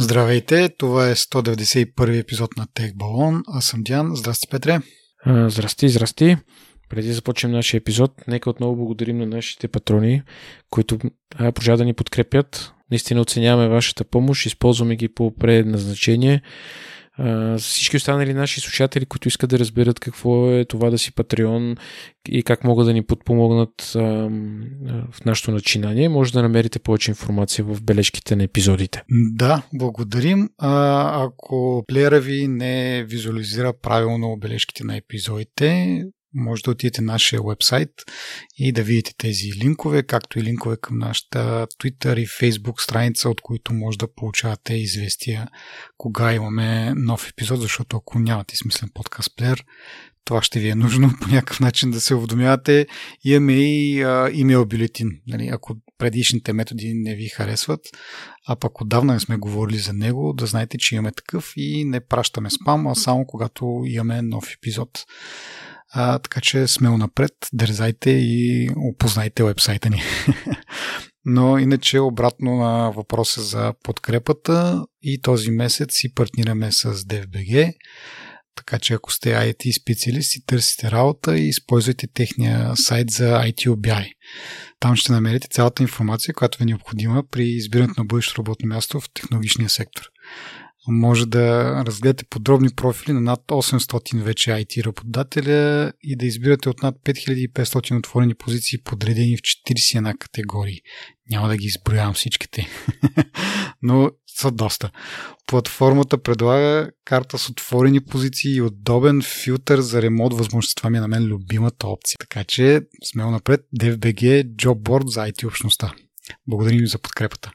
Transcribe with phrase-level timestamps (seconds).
[0.00, 3.42] Здравейте, това е 191 епизод на Тех Балон.
[3.46, 4.16] Аз съм Диан.
[4.16, 4.80] Здрасти, Петре.
[5.26, 6.36] Здрасти, здрасти.
[6.88, 10.22] Преди да започнем нашия епизод, нека отново благодарим на нашите патрони,
[10.70, 10.98] които
[11.38, 12.72] продължават да ни подкрепят.
[12.90, 16.42] Наистина оценяваме вашата помощ, използваме ги по предназначение.
[17.58, 21.76] Всички останали наши слушатели, които искат да разберат какво е това да си Патреон
[22.28, 23.82] и как могат да ни подпомогнат
[25.12, 29.02] в нашето начинание, може да намерите повече информация в бележките на епизодите.
[29.32, 30.48] Да, благодарим.
[30.58, 36.02] А, ако плеера ви не визуализира правилно бележките на епизодите,
[36.34, 37.90] може да отидете на нашия вебсайт
[38.56, 43.40] и да видите тези линкове, както и линкове към нашата Twitter и Facebook страница, от
[43.40, 45.48] които може да получавате известия
[45.98, 49.64] кога имаме нов епизод, защото ако нямате смислен подкаст плеер,
[50.24, 52.86] това ще ви е нужно по някакъв начин да се уведомявате.
[53.24, 55.20] Имаме и а, имейл бюлетин.
[55.26, 57.80] Нали, ако предишните методи не ви харесват,
[58.46, 62.00] а пък отдавна не сме говорили за него, да знаете, че имаме такъв и не
[62.00, 65.04] пращаме спам, а само когато имаме нов епизод.
[65.92, 70.02] А, така че смело напред, дързайте и опознайте вебсайта ни.
[71.24, 77.72] Но иначе обратно на въпроса за подкрепата и този месец си партнираме с DFBG.
[78.54, 84.06] Така че ако сте IT специалисти, търсите работа и използвайте техния сайт за ITOBI.
[84.80, 89.00] Там ще намерите цялата информация, която ви е необходима при избирането на бъдещо работно място
[89.00, 90.10] в технологичния сектор
[90.88, 96.82] може да разгледате подробни профили на над 800 вече IT работодателя и да избирате от
[96.82, 100.80] над 5500 отворени позиции, подредени в 41 категории.
[101.30, 102.68] Няма да ги изброявам всичките,
[103.82, 104.90] но са доста.
[105.46, 110.76] Платформата предлага карта с отворени позиции и удобен филтър за ремонт възможност.
[110.76, 112.16] Това ми е на мен любимата опция.
[112.20, 115.92] Така че смело напред, DFBG Job Board за IT общността.
[116.46, 117.52] Благодарим ви за подкрепата.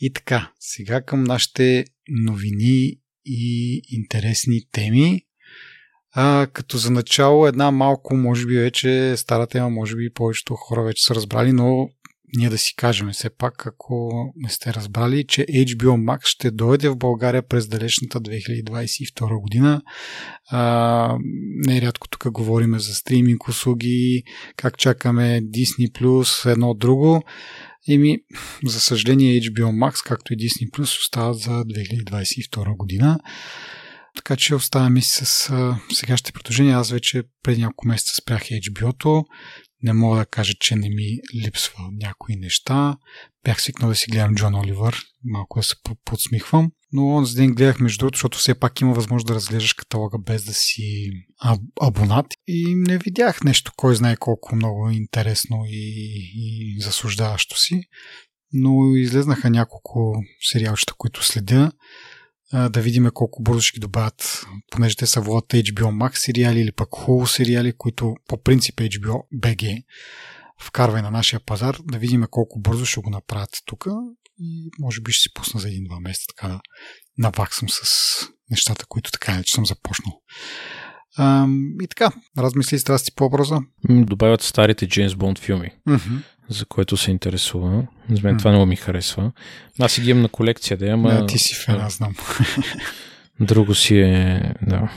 [0.00, 5.22] И така, сега към нашите новини и интересни теми.
[6.12, 10.82] А, като за начало една малко, може би вече стара тема, може би повечето хора
[10.82, 11.88] вече са разбрали, но
[12.36, 16.88] ние да си кажем все пак, ако не сте разбрали, че HBO Max ще дойде
[16.88, 19.82] в България през далечната 2022 година.
[20.50, 21.18] А,
[21.66, 24.22] нерядко тук говорим за стриминг услуги,
[24.56, 27.22] как чакаме Disney+, едно друго.
[27.88, 28.18] Еми,
[28.64, 33.20] за съжаление HBO Max, както и Disney Plus, остават за 2022 година.
[34.16, 35.52] Така че оставаме си с
[35.92, 36.78] сегашните предложения.
[36.78, 39.24] Аз вече преди няколко месеца спрях HBO-то.
[39.82, 42.96] Не мога да кажа, че не ми липсва някои неща.
[43.48, 46.70] Бях свикнал да си гледам Джон Оливър, малко да се подсмихвам.
[46.92, 50.44] Но онзи ден гледах между другото, защото все пак има възможност да разглеждаш каталога без
[50.44, 51.10] да си
[51.80, 52.26] абонат.
[52.46, 57.82] И не видях нещо, кой знае колко много интересно и, и заслуждаващо си.
[58.52, 61.72] Но излезнаха няколко сериалчета, които следя
[62.52, 66.72] да видим колко бързо ще ги добавят, понеже те са водят HBO Max сериали или
[66.72, 69.82] пък Hulu сериали, които по принцип HBO BG
[70.60, 73.86] вкарва на нашия пазар, да видим колко бързо ще го направят тук
[74.40, 76.60] и може би ще си пусна за един-два месеца така да
[77.18, 77.82] наваксам с
[78.50, 80.20] нещата, които така не че съм започнал.
[81.18, 83.58] Ам, и така, размисли страсти по образа.
[83.88, 85.70] Добавят старите Джеймс Бонд филми.
[85.88, 87.86] Mm-hmm за което се интересува.
[88.10, 88.38] За мен mm.
[88.38, 89.32] това много ми харесва.
[89.80, 91.14] Аз си ги имам на колекция, да ама...
[91.14, 92.14] Не, ти си фен, аз знам.
[93.40, 94.54] Друго си е...
[94.62, 94.92] Да.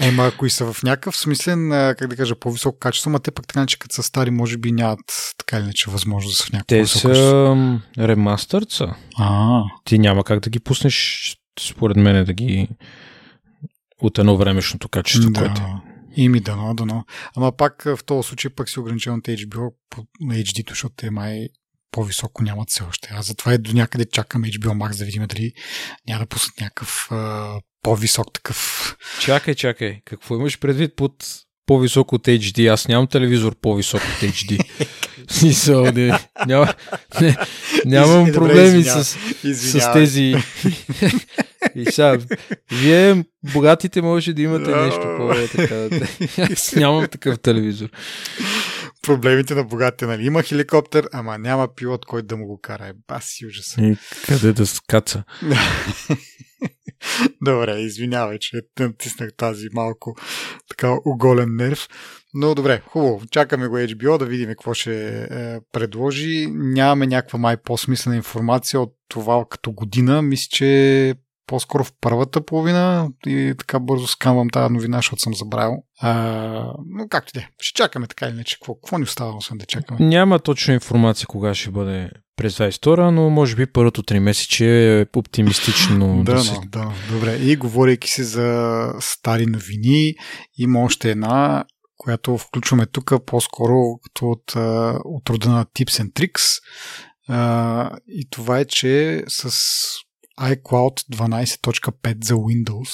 [0.00, 3.66] Ема, ако са в някакъв смислен, как да кажа, по-високо качество, ма те пък така,
[3.66, 6.68] че като са стари, може би нямат така или иначе възможност да са в някакво
[6.68, 8.94] Те са ремастърца.
[9.18, 9.62] А.
[9.84, 12.68] Ти няма как да ги пуснеш, според мен, да ги
[14.02, 15.40] от едно времешното качество, да.
[15.40, 15.62] което
[16.16, 17.04] Ими дано, дано.
[17.36, 21.48] Ама пак в този случай пък си ограничен от HBO по HD-то, защото те май
[21.90, 23.08] по-високо нямат все още.
[23.12, 25.52] А затова и до някъде чакам HBO Max да видим дали
[26.08, 27.48] няма да пуснат някакъв а,
[27.82, 28.96] по-висок такъв.
[29.20, 30.00] Чакай, чакай.
[30.04, 31.12] Какво имаш предвид под
[31.66, 32.72] по-висок от HD?
[32.72, 34.64] Аз нямам телевизор по-висок от HD.
[35.28, 36.74] Смисъл, не, няма,
[37.20, 37.36] не,
[37.84, 39.18] нямам Извини, проблеми добре, с,
[39.54, 40.34] с тези
[41.74, 42.18] и сега,
[42.72, 45.88] вие, богатите, може да имате нещо по-така.
[46.52, 47.88] Аз нямам такъв телевизор.
[49.08, 50.26] Проблемите на богатите, нали?
[50.26, 52.86] Има хеликоптер, ама няма пилот, който да му го кара.
[52.86, 53.82] Е, баси ужаса.
[53.82, 53.96] И
[54.26, 55.24] къде да скаца?
[57.42, 60.16] добре, извинявай, че натиснах тази малко
[60.68, 61.88] така оголен нерв.
[62.34, 63.22] Но добре, хубаво.
[63.30, 65.26] Чакаме го HBO да видим какво ще е,
[65.72, 66.46] предложи.
[66.50, 70.22] Нямаме някаква май по-смислена информация от това като година.
[70.22, 71.14] Мисля, че
[71.48, 75.76] по-скоро в първата половина и така бързо скамвам тази новина, защото съм забравил.
[76.00, 76.12] А,
[76.86, 78.56] но както де, ще чакаме така или иначе.
[78.56, 80.06] Какво, какво ни остава, освен да чакаме?
[80.06, 85.06] Няма точна информация кога ще бъде през 22, но може би първото три месече е
[85.16, 87.36] оптимистично да, да, но, да, добре.
[87.36, 90.14] И говорейки се за стари новини,
[90.58, 91.64] има още една,
[91.96, 93.74] която включваме тук по-скоро
[94.04, 94.52] като от,
[95.04, 96.60] от рода на Tips and Tricks.
[98.08, 99.58] И това е, че с
[100.40, 102.90] iCloud 12.5 за Windows.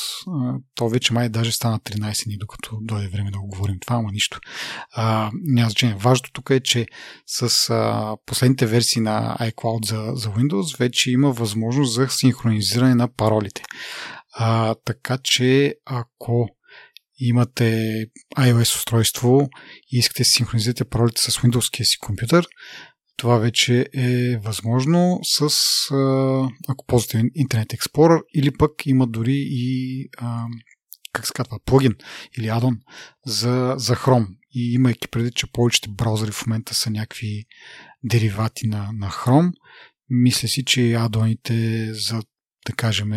[0.74, 4.12] То вече май даже стана 13 дни, докато дойде време да го говорим това, ама
[4.12, 4.40] нищо.
[4.90, 5.94] А, няма значение.
[5.94, 6.86] Важното тук е, че
[7.26, 13.08] с а, последните версии на iCloud за, за Windows вече има възможност за синхронизиране на
[13.08, 13.62] паролите.
[14.32, 16.48] А, така че ако
[17.18, 17.98] имате
[18.36, 19.48] iOS устройство
[19.92, 22.46] и искате да синхронизирате паролите с Windows си компютър,
[23.16, 25.48] това вече е възможно с,
[26.68, 30.08] ако ползвате Internet Explorer или пък има дори и
[31.12, 31.94] как се казва, плагин
[32.38, 32.78] или адон
[33.26, 34.26] за, за Chrome.
[34.52, 37.44] И имайки преди, че повечето браузъри в момента са някакви
[38.04, 39.52] деривати на, на Chrome,
[40.10, 42.22] мисля си, че адоните за,
[42.66, 43.12] да кажем,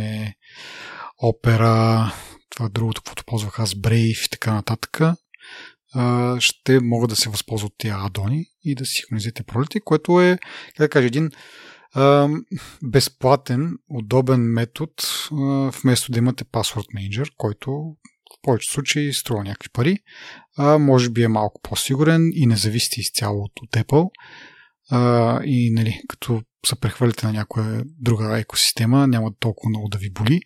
[1.23, 2.11] Opera,
[2.49, 5.01] това другото, което ползвах аз, Brave и така нататък,
[6.39, 10.77] ще могат да се възползват тези адони и да си синхронизирате паролите, което е, как
[10.77, 11.31] да кажа, един
[12.83, 14.93] безплатен, удобен метод,
[15.81, 19.97] вместо да имате паспорт менеджер, който в повечето случаи струва някакви пари,
[20.79, 24.09] може би е малко по-сигурен и не зависи изцяло от, Apple.
[25.45, 30.41] И нали, като се прехвърлите на някоя друга екосистема, няма толкова много да ви боли.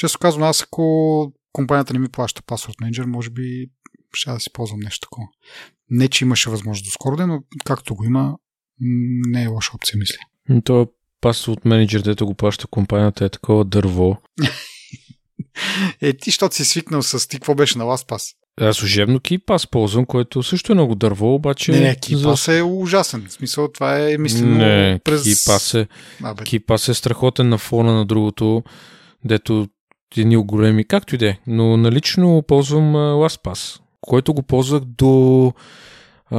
[0.00, 3.66] Често казвам, аз ако компанията не ми плаща паспорт менеджер, може би
[4.14, 5.26] ще да си ползвам нещо такова.
[5.90, 8.36] Не, че имаше възможност до скоро ден, но както го има,
[9.30, 10.18] не е лоша опция, мисля.
[10.64, 10.88] То
[11.20, 14.16] пас от менеджер, дето го плаща компанията, е такова дърво.
[16.00, 18.34] е, ти, защото си свикнал с ти, какво беше на LastPass?
[18.60, 21.72] Аз служебно KeyPass ползвам, което също е много дърво, обаче...
[21.72, 21.80] Не,
[22.10, 22.56] не, за...
[22.56, 23.26] е ужасен.
[23.28, 25.22] В смисъл, това е мислено не, през...
[25.22, 25.88] KeyPass е,
[26.22, 28.62] а, KeyPass е страхотен на фона на другото,
[29.24, 29.68] дето
[30.16, 31.38] едни големи, както и да е.
[31.46, 35.52] Но налично ползвам LastPass който го ползвах до,
[36.30, 36.38] а,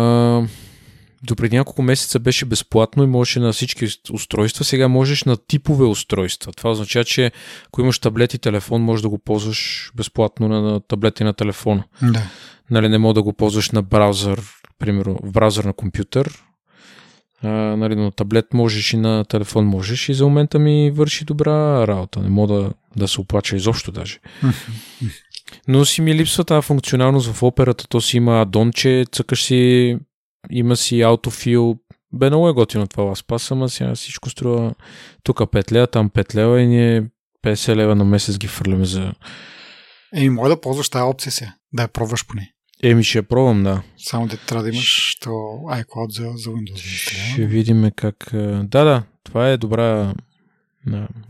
[1.24, 4.66] до преди няколко месеца беше безплатно и можеше на всички устройства.
[4.66, 6.54] Сега можеш на типове устройства.
[6.54, 7.32] Това означава, че
[7.68, 11.34] ако имаш таблет и телефон, можеш да го ползваш безплатно на, на таблет и на
[11.34, 11.84] телефона.
[12.02, 12.22] Да.
[12.72, 14.42] Нали, не мога да го ползваш на браузър,
[14.80, 16.44] примерно в браузър на компютър,
[17.44, 21.88] а, нали, на таблет можеш и на телефон можеш и за момента ми върши добра
[21.88, 22.20] работа.
[22.20, 24.20] Не мога да, да се оплача изобщо даже.
[25.68, 27.88] Но си ми липсва тази функционалност в операта.
[27.88, 29.98] То си има адонче, цъкаш си,
[30.50, 31.76] има си аутофил.
[32.14, 34.74] Бе много е готино това пас, ама сега всичко струва
[35.24, 37.04] тук 5 лева, там 5 лева и ние
[37.46, 39.14] 50 лева на месец ги фърляме за...
[40.16, 42.52] Еми, може да ползваш тази опция си, да я пробваш поне.
[42.84, 43.82] Еми, ще я пробвам, да.
[43.98, 45.30] Само да трябва да имаш то
[45.70, 46.78] iCloud за, за Windows.
[47.34, 48.30] Ще видим как...
[48.64, 50.14] Да, да, това е добра,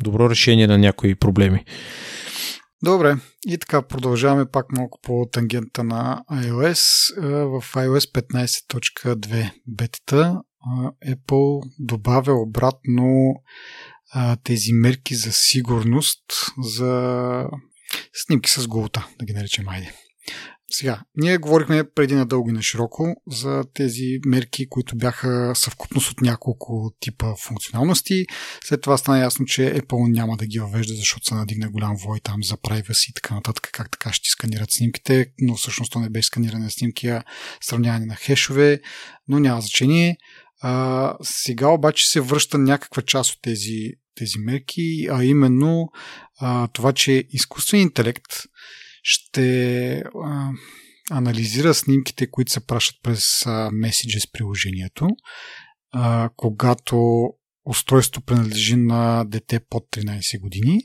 [0.03, 1.65] добро решение на някои проблеми.
[2.85, 3.17] Добре,
[3.47, 7.15] и така продължаваме пак малко по тангента на iOS.
[7.21, 10.41] В iOS 15.2 бетата
[11.07, 13.33] Apple добавя обратно
[14.43, 16.21] тези мерки за сигурност
[16.61, 17.43] за
[18.13, 19.93] снимки с голота, да ги наречем айде.
[20.71, 26.21] Сега, ние говорихме преди надълго и на широко за тези мерки, които бяха съвкупност от
[26.21, 28.25] няколко типа функционалности.
[28.63, 32.19] След това стана ясно, че Apple няма да ги въвежда, защото се надигна голям вой
[32.19, 36.09] там за privacy и така нататък, как така ще сканират снимките, но всъщност то не
[36.09, 37.23] беше сканиране на снимки, а
[37.61, 38.81] сравняване на хешове,
[39.28, 40.18] но няма значение.
[40.61, 45.90] А, сега обаче се връща някаква част от тези, тези мерки, а именно
[46.40, 48.33] а, това, че изкуствен интелект
[49.07, 50.52] ще а,
[51.12, 55.07] анализира снимките, които се пращат през а, Messages приложението,
[55.92, 57.28] а, когато
[57.66, 60.80] устройство принадлежи на дете под 13 години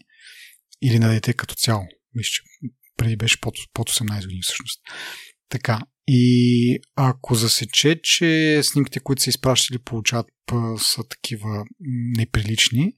[0.83, 1.83] или на дете като цяло.
[2.15, 2.39] Вижте,
[2.97, 4.81] преди беше под, под 18 години всъщност.
[5.49, 5.81] Така.
[6.07, 10.27] И ако засече, че снимките, които са изпращали, получават
[10.79, 11.65] са такива
[12.17, 12.93] неприлични,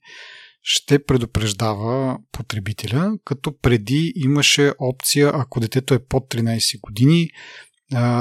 [0.63, 7.29] ще предупреждава потребителя, като преди имаше опция, ако детето е под 13 години,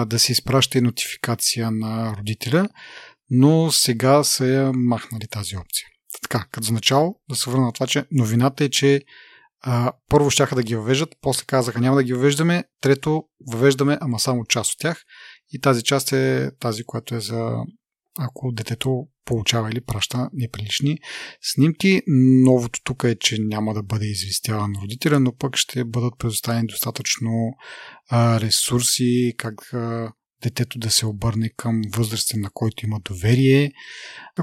[0.06, 2.68] да се изпраща и нотификация на родителя,
[3.30, 5.87] но сега са я махнали тази опция.
[6.22, 9.02] Така, като за начало да се върна на това, че новината е, че
[9.61, 14.20] а, първо щяха да ги въвеждат, после казаха няма да ги въвеждаме, трето въвеждаме, ама
[14.20, 15.02] само част от тях
[15.52, 17.56] и тази част е тази, която е за
[18.19, 20.99] ако детето получава или праща неприлични
[21.40, 22.02] снимки.
[22.45, 27.31] Новото тук е, че няма да бъде известяван родителя, но пък ще бъдат предоставени достатъчно
[28.11, 33.73] а, ресурси, как а, детето да се обърне към възрастен, на който има доверие,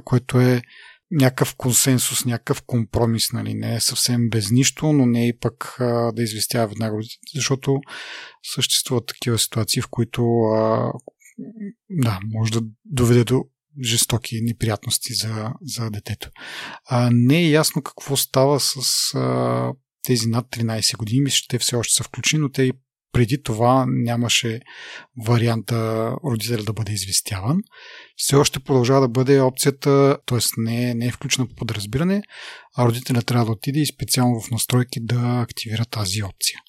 [0.03, 0.61] което е
[1.11, 3.53] някакъв консенсус, някакъв компромис, нали?
[3.53, 7.79] не е съвсем без нищо, но не и пък а, да известява веднага родителите, защото
[8.53, 10.91] съществуват такива ситуации, в които а,
[11.89, 13.45] да, може да доведе до
[13.83, 16.29] жестоки неприятности за, за детето.
[16.85, 18.75] А, не е ясно какво става с
[19.15, 19.73] а,
[20.03, 21.21] тези над 13 години.
[21.21, 22.73] Мисля, че те все още са включени, но те и
[23.11, 24.59] преди това нямаше
[25.25, 27.57] варианта родителя да бъде известяван.
[28.15, 30.37] Все още продължава да бъде опцията, т.е.
[30.57, 32.21] Не, не е включена по подразбиране,
[32.77, 36.59] а родителя трябва да отиде и специално в настройки да активира тази опция.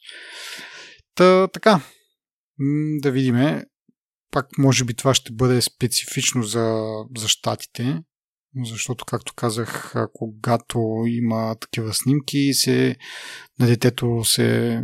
[1.15, 1.81] Та, така,
[3.01, 3.65] да видиме.
[4.31, 6.83] Пак може би това ще бъде специфично за,
[7.17, 8.03] за щатите,
[8.65, 12.97] защото, както казах, когато има такива снимки, се,
[13.59, 14.83] на детето се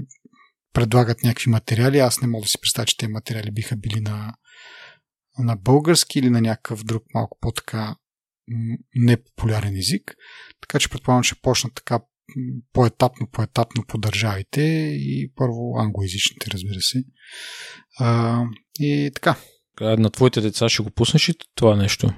[0.73, 1.99] предлагат някакви материали.
[1.99, 4.35] Аз не мога да си представя, че тези материали биха били на,
[5.39, 7.97] на български или на някакъв друг малко по-така
[8.95, 10.15] непопулярен език.
[10.61, 12.01] Така че предполагам, че почнат така
[12.73, 14.63] по-етапно, по-етапно по държавите
[15.01, 17.05] и първо англоязичните, разбира се.
[17.99, 18.43] А,
[18.81, 19.37] и така.
[19.81, 22.11] А на твоите деца ще го пуснеш и това нещо?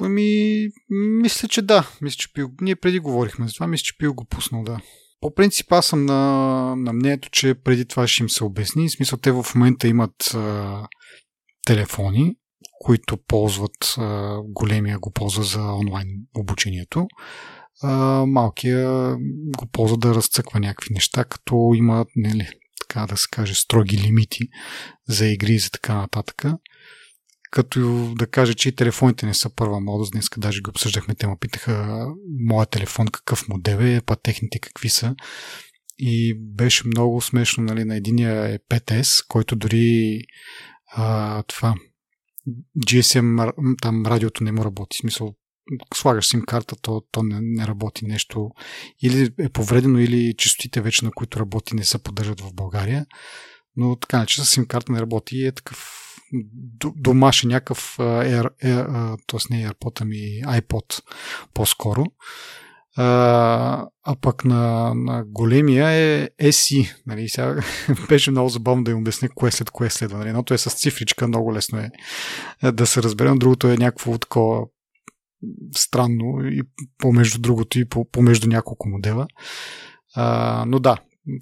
[0.00, 1.90] Ами, мисля, че да.
[2.00, 2.50] Мисля, че пил...
[2.60, 3.66] Ние преди говорихме за това.
[3.66, 4.80] Мисля, че пил го пуснал, да.
[5.20, 8.88] По принцип аз съм на, на мнението, че преди това ще им се обясни.
[8.88, 10.88] В смисъл, те в момента имат а,
[11.66, 12.36] телефони,
[12.80, 17.06] които ползват, а, големия го ползва за онлайн обучението.
[17.82, 19.16] А, малкия
[19.58, 22.48] го ползва да разцъква някакви неща, като има, нели,
[22.80, 24.48] така да се каже, строги лимити
[25.08, 26.44] за игри и за така нататък
[27.50, 30.12] като да кажа, че и телефоните не са първа модост.
[30.12, 32.06] Днес даже го обсъждахме, те ме питаха
[32.40, 35.14] моя телефон какъв модел е, па техните какви са.
[35.98, 40.20] И беше много смешно, нали, на единия е 5S, който дори
[40.92, 41.74] а, това
[42.86, 44.96] GSM, там радиото не му работи.
[44.96, 45.34] В смисъл,
[45.94, 48.50] слагаш сим карта, то, то не, не работи нещо.
[49.02, 53.06] Или е повредено, или частотите вече, на които работи, не се поддържат в България.
[53.76, 55.96] Но така, че с сим карта не работи и е такъв
[56.96, 59.54] домашен някакъв Air, Air, т.е.
[59.54, 61.02] не AirPod, ами iPod
[61.54, 62.04] по-скоро.
[62.96, 66.94] А, а пък на, на големия е SE.
[67.06, 67.28] Нали?
[67.28, 67.62] Сега
[68.08, 70.18] беше много забавно да им обясня кое след кое следва.
[70.18, 70.28] Нали?
[70.28, 71.90] Едното е с цифричка, много лесно е,
[72.62, 73.38] е да се разберем.
[73.38, 74.66] Другото е някакво такова
[75.76, 76.62] странно и
[76.98, 79.26] помежду другото и помежду няколко модела.
[80.14, 80.96] А, но да,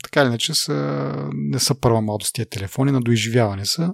[0.05, 3.93] така или иначе са, не са първа младост тия телефони, на доизживяване са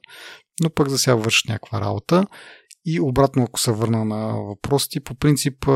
[0.62, 2.26] но пък за сега вършат някаква работа.
[2.86, 5.66] И обратно, ако се върна на въпросите, по принцип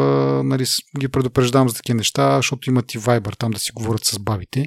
[0.45, 0.65] нали,
[0.99, 4.67] ги предупреждавам за такива неща, защото имат и Viber там да си говорят с бабите.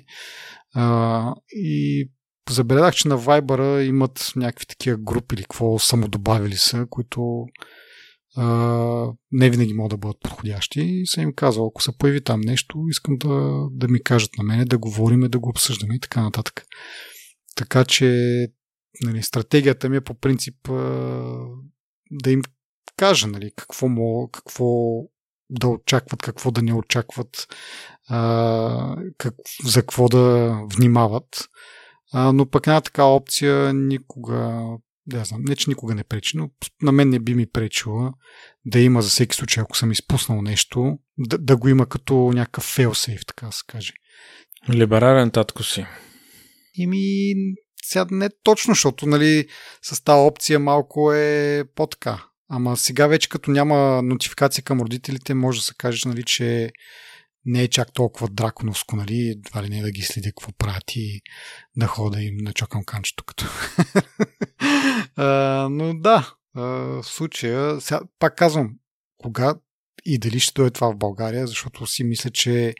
[0.76, 2.10] А, и
[2.50, 7.46] забелязах, че на Viber имат някакви такива групи или какво самодобавили са, които
[8.36, 8.46] а,
[9.32, 10.82] не винаги могат да бъдат подходящи.
[10.82, 14.44] И съм им казал, ако се появи там нещо, искам да, да ми кажат на
[14.44, 16.66] мене, да говориме, да го обсъждаме и така нататък.
[17.56, 18.48] Така че
[19.02, 20.56] нали, стратегията ми е по принцип
[22.12, 22.42] да им
[22.98, 24.66] кажа нали, какво, му, какво
[25.50, 27.48] да очакват, какво да не очакват,
[28.08, 29.36] а, как,
[29.66, 31.48] за какво да внимават.
[32.14, 34.64] А, но пък една така опция никога,
[35.06, 36.50] да знам, не че никога не пречи, но
[36.82, 38.14] на мен не би ми пречила
[38.66, 42.78] да има за всеки случай, ако съм изпуснал нещо, да, да го има като някакъв
[42.78, 43.94] fail-safe, така да се каже.
[44.70, 45.86] Либерален татко си.
[46.74, 47.34] Ими,
[47.84, 49.48] сега не точно, защото нали,
[49.82, 52.26] с тази опция малко е по-така.
[52.50, 56.72] Ама сега вече като няма нотификация към родителите, може да се каже, нали, че
[57.46, 60.96] не е чак толкова драконовско, нали, това ли не е да ги следи какво правят
[60.96, 61.22] и
[61.78, 63.46] да хода им начокам канчето като.
[65.16, 68.76] а, но да, в случая, сега, пак казвам,
[69.18, 69.56] кога
[70.06, 72.74] и дали ще дойде това в България, защото си мисля, че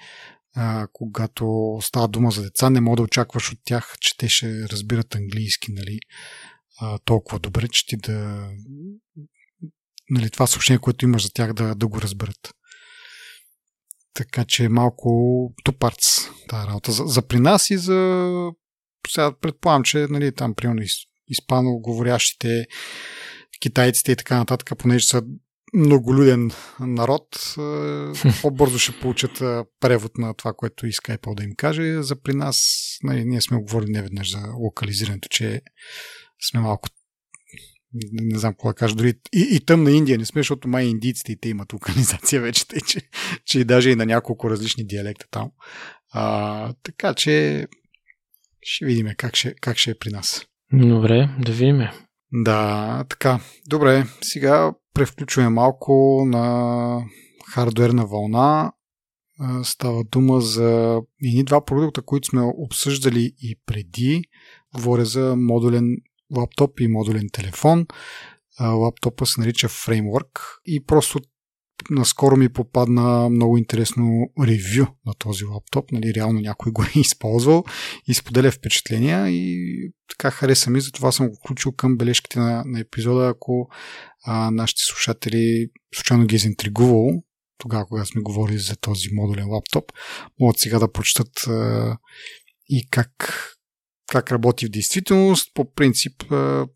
[0.56, 4.70] а, когато става дума за деца, не мога да очакваш от тях, че те ще
[4.70, 6.00] разбират английски, нали,
[6.80, 8.50] а, толкова добре, че ти да
[10.10, 12.54] нали, това съобщение, което имаш за тях да, да го разберат.
[14.14, 15.10] Така че е малко
[15.64, 16.92] тупарц тази работа.
[16.92, 18.52] За, за при нас и за
[19.10, 20.82] сега предполагам, че нали, там примерно
[21.28, 22.68] испано говорящите
[23.62, 25.24] китайците и така нататък, понеже са
[25.74, 27.56] многолюден народ,
[28.42, 29.32] по-бързо ще получат
[29.80, 32.02] превод на това, което иска Apple да им каже.
[32.02, 35.62] За при нас, нали, ние сме говорили неведнъж за локализирането, че
[36.50, 36.90] сме малко
[38.14, 41.32] не знам какво да кажа, дори и, и тъмна Индия не сме, защото май индийците
[41.32, 43.02] и те имат локализация вече, тъй, че,
[43.46, 45.52] че и даже и на няколко различни диалекта там.
[46.12, 47.68] А, така че
[48.62, 50.46] ще видим как ще, как ще е при нас.
[50.74, 51.82] Добре, да видим.
[52.32, 53.40] Да, така.
[53.68, 57.06] Добре, сега превключваме малко на
[57.52, 58.72] хардуерна вълна.
[59.64, 64.24] Става дума за едни два продукта, които сме обсъждали и преди.
[64.76, 65.98] Говоря за модулен
[66.38, 67.88] лаптоп и модулен телефон.
[68.60, 71.20] Лаптопа се нарича Framework и просто
[71.90, 75.92] наскоро ми попадна много интересно ревю на този лаптоп.
[75.92, 77.64] Нали, реално някой го е използвал
[78.08, 79.58] и споделя впечатления и
[80.10, 83.70] така хареса ми, затова съм го включил към бележките на, на епизода, ако
[84.26, 87.24] а, нашите слушатели случайно ги е заинтригувало
[87.58, 89.92] тогава, когато сме говорили за този модулен лаптоп,
[90.40, 91.98] могат сега да прочитат а,
[92.70, 93.36] и как
[94.12, 95.52] как работи в действителност.
[95.54, 96.24] По принцип,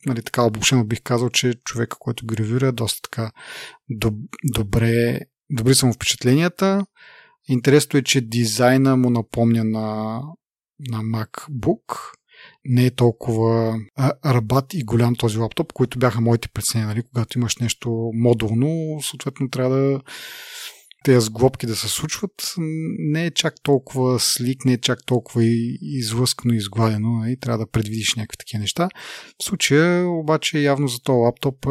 [0.06, 3.32] нали, така обобщено бих казал, че човека, който го ревюира, е доста така
[3.92, 6.86] доб- добре, добри са му впечатленията.
[7.48, 10.20] Интересно е, че дизайна му напомня на,
[10.80, 12.00] на MacBook.
[12.66, 13.76] Не е толкова
[14.26, 16.86] рабат и голям този лаптоп, които бяха моите прецени.
[16.86, 17.04] Нали?
[17.04, 20.02] Когато имаш нещо модулно, съответно трябва да
[21.06, 22.54] тези сглобки да се случват,
[22.98, 25.44] не е чак толкова слик, не е чак толкова
[25.82, 27.10] излъскано изгладено.
[27.10, 27.40] И нали?
[27.40, 28.90] трябва да предвидиш някакви такива неща.
[29.42, 31.68] В случая обаче явно за този лаптоп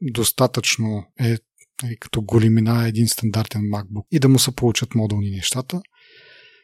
[0.00, 1.36] достатъчно е
[1.82, 5.82] нали, като големина един стандартен MacBook и да му се получат модулни нещата.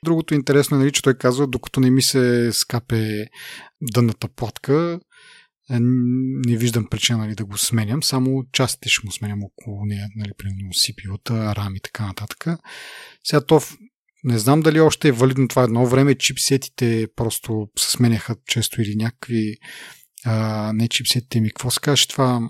[0.04, 3.26] Другото интересно е, нали, че той казва, докато не ми се скапе
[3.82, 5.00] дънната платка,
[5.80, 10.30] не виждам причина нали, да го сменям, само частите ще му сменям около нея, нали,
[10.38, 12.46] примерно CPU-та, RAM и така нататък.
[13.24, 13.60] Сега то
[14.24, 18.96] не знам дали още е валидно това едно време, чипсетите просто се сменяха често или
[18.96, 19.56] някакви
[20.24, 22.48] а, не чипсетите ми, какво се каже това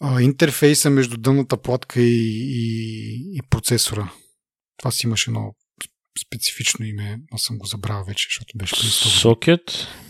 [0.00, 4.12] а, интерфейса между дънната платка и, и, и процесора.
[4.76, 5.54] Това си имаше едно
[6.26, 9.60] специфично име, но съм го забравил вече, защото беше преди 100 Сокет?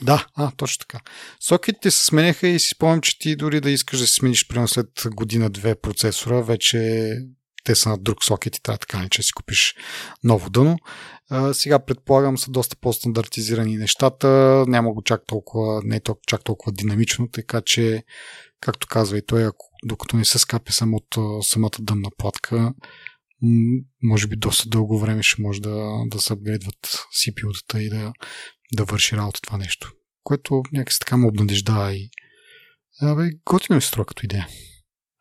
[0.02, 1.00] Да, а, точно така.
[1.40, 4.68] Сокетите се сменяха и си спомням, че ти дори да искаш да си смениш примерно
[4.68, 7.10] след година-две процесора, вече
[7.64, 9.74] те са на друг сокет и трябва така не че си купиш
[10.24, 10.78] ново дъно.
[11.30, 14.28] А, сега предполагам са доста по-стандартизирани нещата,
[14.68, 18.04] няма го чак толкова, не е толкова, чак толкова динамично, така че,
[18.60, 22.72] както казва и той, ако, докато не се скапи самото, самата дънна платка,
[24.02, 28.12] може би доста дълго време ще може да, да се апгрейдват CPU-тата и да,
[28.72, 29.92] да върши работа това нещо.
[30.22, 32.10] Което някакси така му обнадеждава и
[33.02, 34.48] Абе, готино ми се струва като идея.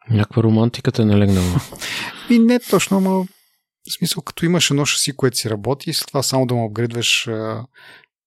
[0.10, 1.62] Някаква романтиката е налегнала.
[2.30, 6.08] и не точно, но в смисъл, като имаш едно шаси, което си работи, и след
[6.08, 7.66] това само да му апгрейдваш а,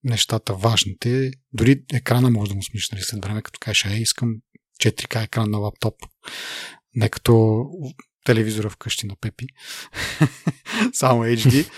[0.05, 4.35] нещата важните, дори екрана може да му смиш нали, след време, като кажеш, е, искам
[4.83, 5.95] 4К екран на лаптоп.
[6.95, 7.65] Не като
[8.25, 9.47] телевизора вкъщи на Пепи.
[10.93, 11.71] Само HD.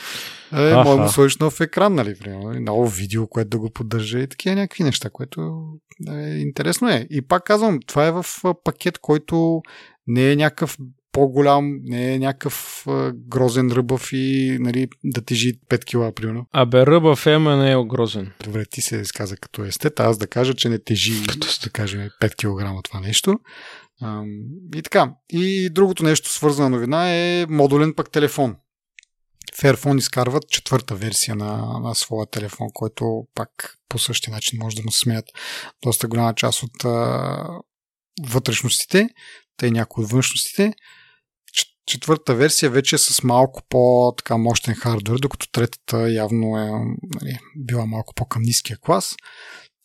[0.52, 4.26] Е, може да сложиш нов екран, нали, примерно, ново видео, което да го поддържа и
[4.26, 5.62] такива някакви неща, което
[6.08, 7.06] е, интересно е.
[7.10, 8.24] И пак казвам, това е в
[8.64, 9.62] пакет, който
[10.06, 10.76] не е някакъв
[11.12, 16.46] по-голям, не е някакъв а, грозен ръбъв и нали, да тежи 5 кила, примерно.
[16.52, 18.32] Абе, ръбъв е, не е грозен.
[18.44, 21.12] Добре, ти се изказа като естет, аз да кажа, че не тежи,
[21.64, 23.38] да кажем, 5 кг това нещо.
[24.74, 25.14] И така.
[25.30, 28.56] И другото нещо свързана новина е модулен пък телефон.
[29.56, 34.82] Fairphone изкарват четвърта версия на, на своя телефон, който пак по същия начин може да
[34.82, 35.24] му се сменят
[35.82, 37.46] доста голяма част от а,
[38.28, 39.08] вътрешностите,
[39.56, 40.74] те някои от външностите.
[41.86, 46.70] Четвърта версия вече е с малко по-така мощен хардвер, докато третата явно е
[47.20, 49.16] нали, била малко по-към ниския клас.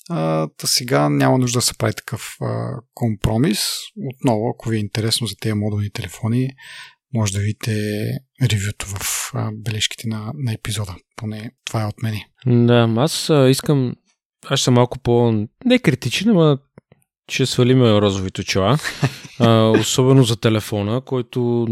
[0.10, 3.60] А, та сега няма нужда да се прави такъв а, компромис.
[4.14, 6.50] Отново, ако ви е интересно за тези модулни телефони,
[7.14, 8.02] може да видите
[8.42, 10.96] ревюто в а, бележките на, на епизода.
[11.16, 12.28] Поне това е от мене.
[12.46, 13.96] Да, аз а, искам.
[14.46, 15.48] Аз съм малко по.
[15.66, 16.58] Не критичен, ама
[17.32, 18.78] ще свалиме розовите чела.
[19.40, 21.66] А, особено за телефона, който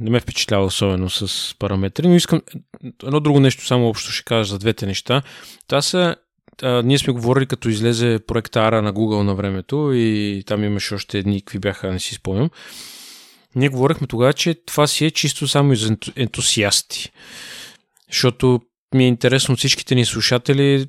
[0.00, 2.42] не ме впечатлява особено с параметри, но искам
[3.04, 5.22] едно друго нещо, само общо ще кажа за двете неща.
[5.66, 6.16] Това са
[6.62, 10.94] а, ние сме говорили като излезе проекта Ара на Google на времето и там имаше
[10.94, 12.50] още едни, какви бяха, не си спомням.
[13.54, 17.10] Ние говорихме тогава, че това си е чисто само за ентусиасти.
[18.10, 18.60] Защото
[18.94, 20.86] ми е интересно от всичките ни слушатели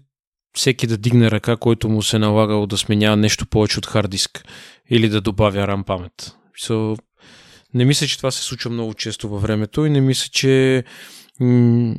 [0.55, 4.09] всеки да дигне ръка, който му се е налагало да сменява нещо повече от хард
[4.09, 4.45] диск
[4.89, 6.35] или да добавя RAM памет.
[6.61, 6.99] So,
[7.73, 10.83] не мисля, че това се случва много често във времето и не мисля, че
[11.39, 11.95] м-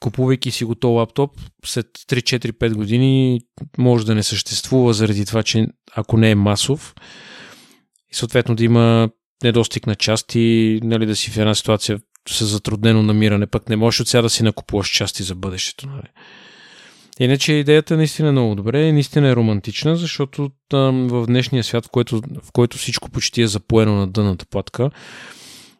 [0.00, 1.30] купувайки си го то лаптоп,
[1.64, 3.40] след 3-4-5 години
[3.78, 6.94] може да не съществува заради това, че ако не е масов
[8.12, 9.10] и съответно да има
[9.44, 14.00] недостиг на части, нали, да си в една ситуация с затруднено намиране, пък не можеш
[14.00, 15.86] от сега да си накупуваш части за бъдещето.
[15.88, 16.08] Нали.
[17.20, 21.86] Иначе идеята е наистина много добре и наистина е романтична, защото там, в днешния свят,
[21.86, 24.90] в който, в който всичко почти е запоено на дъната платка,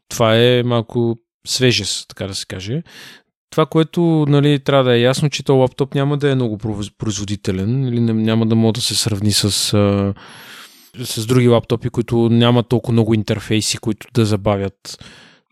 [0.09, 2.83] това е малко свежест, така да се каже.
[3.51, 6.59] Това, което нали, трябва да е ясно, че този лаптоп няма да е много
[6.99, 9.51] производителен или няма да може да се сравни с,
[11.05, 15.05] с други лаптопи, които нямат толкова много интерфейси, които да забавят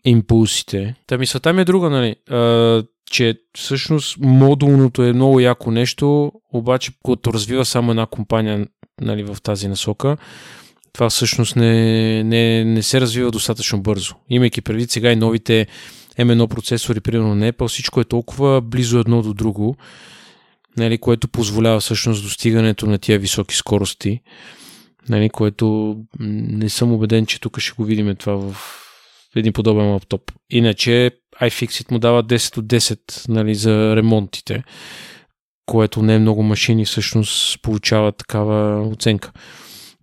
[0.05, 0.95] импулсите.
[1.07, 2.15] Та мисълта ми е друга, нали?
[2.29, 8.67] А, че всъщност модулното е много яко нещо, обаче когато развива само една компания
[9.01, 10.17] нали, в тази насока,
[10.93, 14.15] това всъщност не, не, не се развива достатъчно бързо.
[14.29, 15.67] Имайки предвид сега и новите
[16.19, 19.77] M1 процесори, примерно на Apple, всичко е толкова близо едно до друго,
[20.77, 24.21] нали, което позволява всъщност достигането на тия високи скорости,
[25.09, 28.57] нали, което не съм убеден, че тук ще го видим това в
[29.35, 30.31] един подобен лаптоп.
[30.49, 34.63] Иначе iFixit му дава 10 от 10 нали, за ремонтите,
[35.65, 39.31] което не е много машини всъщност получава такава оценка.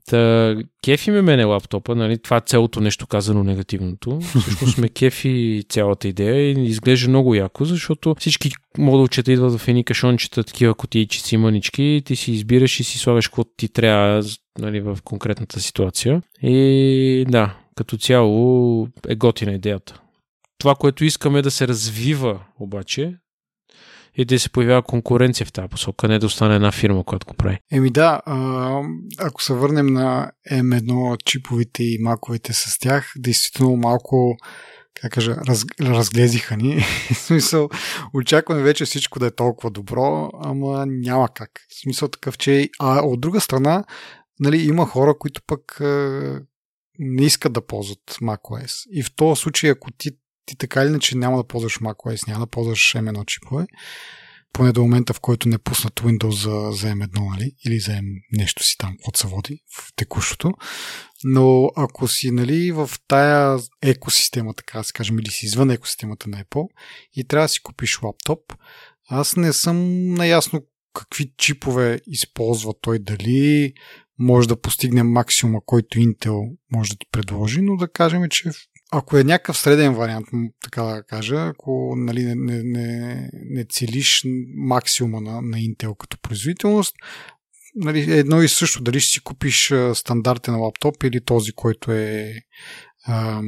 [0.06, 2.18] Та, кефи ме мене лаптопа, нали?
[2.18, 4.20] това е цялото нещо казано негативното.
[4.20, 9.84] Всъщност ме кефи цялата идея и изглежда много яко, защото всички модулчета идват в едни
[9.84, 14.22] кашончета, такива котийчици, мънички, ти си избираш и си слагаш каквото ти трябва
[14.58, 16.22] нали, в конкретната ситуация.
[16.42, 20.00] И да, като цяло е готина идеята.
[20.58, 23.14] Това, което искаме да се развива обаче,
[24.16, 27.35] и да се появява конкуренция в тази посока, не да остане една фирма, която го
[27.35, 27.59] прави.
[27.72, 28.20] Еми да,
[29.18, 34.37] ако се върнем на M1 чиповите и маковете с тях, действително малко
[35.00, 36.81] как кажа, раз, разглезиха ни.
[37.12, 37.68] в смисъл,
[38.14, 41.50] очакваме вече всичко да е толкова добро, ама няма как.
[41.68, 42.68] В смисъл такъв, че...
[42.81, 43.85] А от друга страна,
[44.40, 45.77] нали, има хора, които пък
[46.98, 48.87] не искат да ползват macOS.
[48.90, 50.11] И в този случай, ако ти
[50.46, 53.66] ти така или иначе няма да ползваш macOS, няма да ползваш M1 чипове,
[54.52, 57.52] поне до момента, в който не пуснат Windows за, за M1, нали?
[57.66, 60.52] или за M нещо си там, каквото се води в текущото.
[61.24, 66.44] Но ако си нали, в тая екосистема, така да кажем, или си извън екосистемата на
[66.44, 66.66] Apple
[67.16, 68.40] и трябва да си купиш лаптоп,
[69.09, 73.72] аз не съм наясно какви чипове използва той, дали
[74.18, 78.50] може да постигне максимума, който Intel може да ти предложи, но да кажем, че
[78.98, 80.26] ако е някакъв среден вариант,
[80.62, 84.22] така да кажа, ако нали, не, не, не, не целиш
[84.57, 86.94] максимума на, на Intel като производителност,
[87.74, 92.35] нали, е едно и също дали ще си купиш стандартен лаптоп или този, който е
[93.09, 93.46] ам,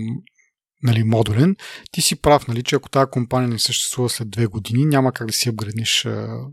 [0.82, 1.56] нали, модулен,
[1.92, 5.26] ти си прав, нали, че ако тази компания не съществува след две години, няма как
[5.26, 6.06] да си апгрейднеш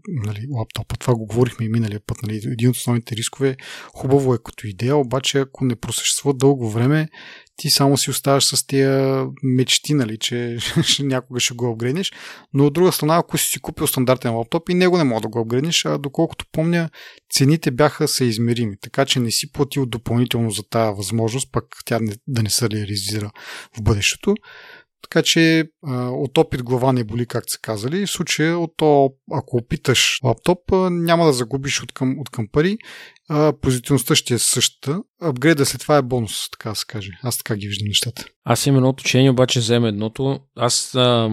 [0.08, 0.97] нали, лаптопа.
[0.97, 2.17] Това го говорихме и миналия път.
[2.23, 2.41] Нали.
[2.45, 3.58] Един от основните рискове
[3.95, 7.08] хубаво е като идея, обаче ако не просъществува дълго време,
[7.55, 10.57] ти само си оставаш с тия мечти, нали, че
[10.99, 12.11] някога ще го апгрейднеш.
[12.53, 15.27] Но от друга страна, ако си си купил стандартен лаптоп и него не мога да
[15.27, 16.89] го апгрейднеш, а доколкото помня,
[17.33, 22.13] цените бяха съизмерими, така че не си платил допълнително за тази възможност, пък тя не,
[22.27, 23.31] да не се реализира
[23.77, 24.35] в бъдещето.
[25.13, 28.06] Така че а, от опит глава не боли, както са казали.
[28.06, 30.60] В случая, от то, ако опиташ лаптоп,
[30.91, 32.78] няма да загубиш от към, от към пари.
[33.30, 34.99] А, позитивността ще е същата.
[35.21, 37.12] Апгрейда след това е бонус, така да се каже.
[37.23, 38.26] Аз така ги виждам нещата.
[38.43, 40.39] Аз имам едно уточнение, обаче взема едното.
[40.56, 41.30] Аз а,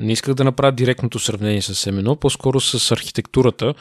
[0.00, 3.74] не исках да направя директното сравнение с M1, по-скоро с архитектурата,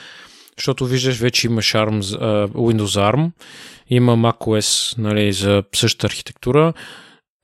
[0.58, 2.02] защото виждаш, вече има ARM,
[2.48, 3.32] Windows ARM,
[3.90, 6.74] има macOS нали, за същата архитектура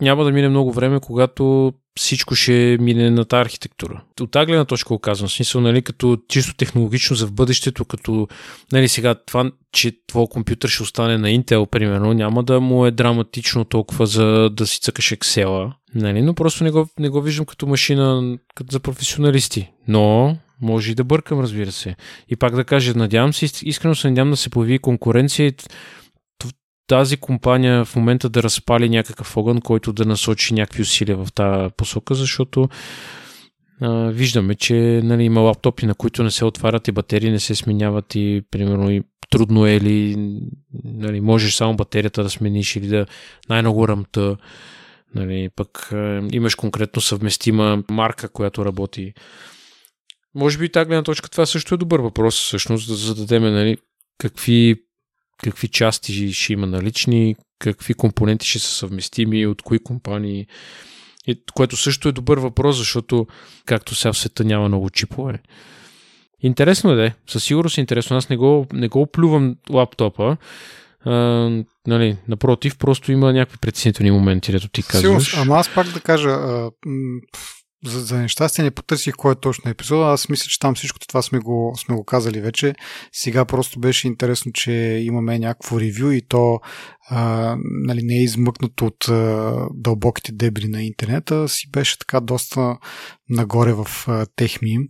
[0.03, 4.01] няма да мине много време, когато всичко ще мине на тази архитектура.
[4.21, 8.27] От тази гледна точка го казвам, смисъл, нали, като чисто технологично за в бъдещето, като
[8.71, 12.91] нали, сега това, че твой компютър ще остане на Intel, примерно, няма да му е
[12.91, 17.45] драматично толкова за да си цъкаш Excel, нали, но просто не го, не го виждам
[17.45, 19.71] като машина като за професионалисти.
[19.87, 21.95] Но може и да бъркам, разбира се.
[22.29, 25.53] И пак да кажа, надявам се, искрено се надявам да се появи конкуренция
[26.87, 31.69] тази компания в момента да разпали някакъв огън, който да насочи някакви усилия в тази
[31.77, 32.69] посока, защото
[33.81, 37.55] а, виждаме, че нали, има лаптопи, на които не се отварят и батерии не се
[37.55, 40.15] сменяват и примерно и трудно е или
[40.83, 43.05] нали, можеш само батерията да смениш или да
[43.49, 44.37] най-много ръмта.
[45.15, 49.13] Нали, пък а, имаш конкретно съвместима марка, която работи.
[50.35, 53.77] Може би тази гледна точка това също е добър въпрос, всъщност да зададем нали,
[54.17, 54.83] какви
[55.43, 60.47] какви части ще има налични, какви компоненти ще са съвместими, от кои компании.
[61.27, 63.27] И, което също е добър въпрос, защото
[63.65, 65.39] както сега в света няма много чипове.
[66.39, 68.17] Интересно е, със сигурност е интересно.
[68.17, 70.37] Аз не го, не го оплювам лаптопа.
[71.05, 71.11] А,
[71.87, 75.29] нали, напротив, просто има някакви притеснителни моменти, дето ти казваш.
[75.29, 76.71] Сигурно, ама аз пак да кажа, а,
[77.85, 80.05] за, за нещастие не потърсих кой е точно епизода.
[80.05, 82.75] Аз мисля, че там всичко това сме го, сме го казали вече.
[83.11, 84.71] Сега просто беше интересно, че
[85.03, 86.59] имаме някакво ревю и то
[87.09, 92.77] а, нали, не е измъкнато от а, дълбоките дебри на интернета, си беше така доста
[93.29, 93.87] нагоре в
[94.35, 94.81] техмим.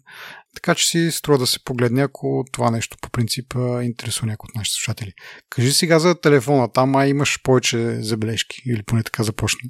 [0.56, 4.56] Така че си струва да се погледне, ако това нещо по принцип интересува някой от
[4.56, 5.14] нашите слушатели.
[5.50, 9.70] Кажи сега за телефона, там а имаш повече забележки или поне така започна.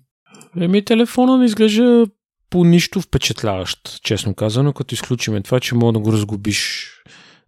[0.61, 2.05] Еми, телефона не изглежда
[2.53, 6.91] по нищо впечатляващ, честно казано, като изключиме това, че мога да го разгубиш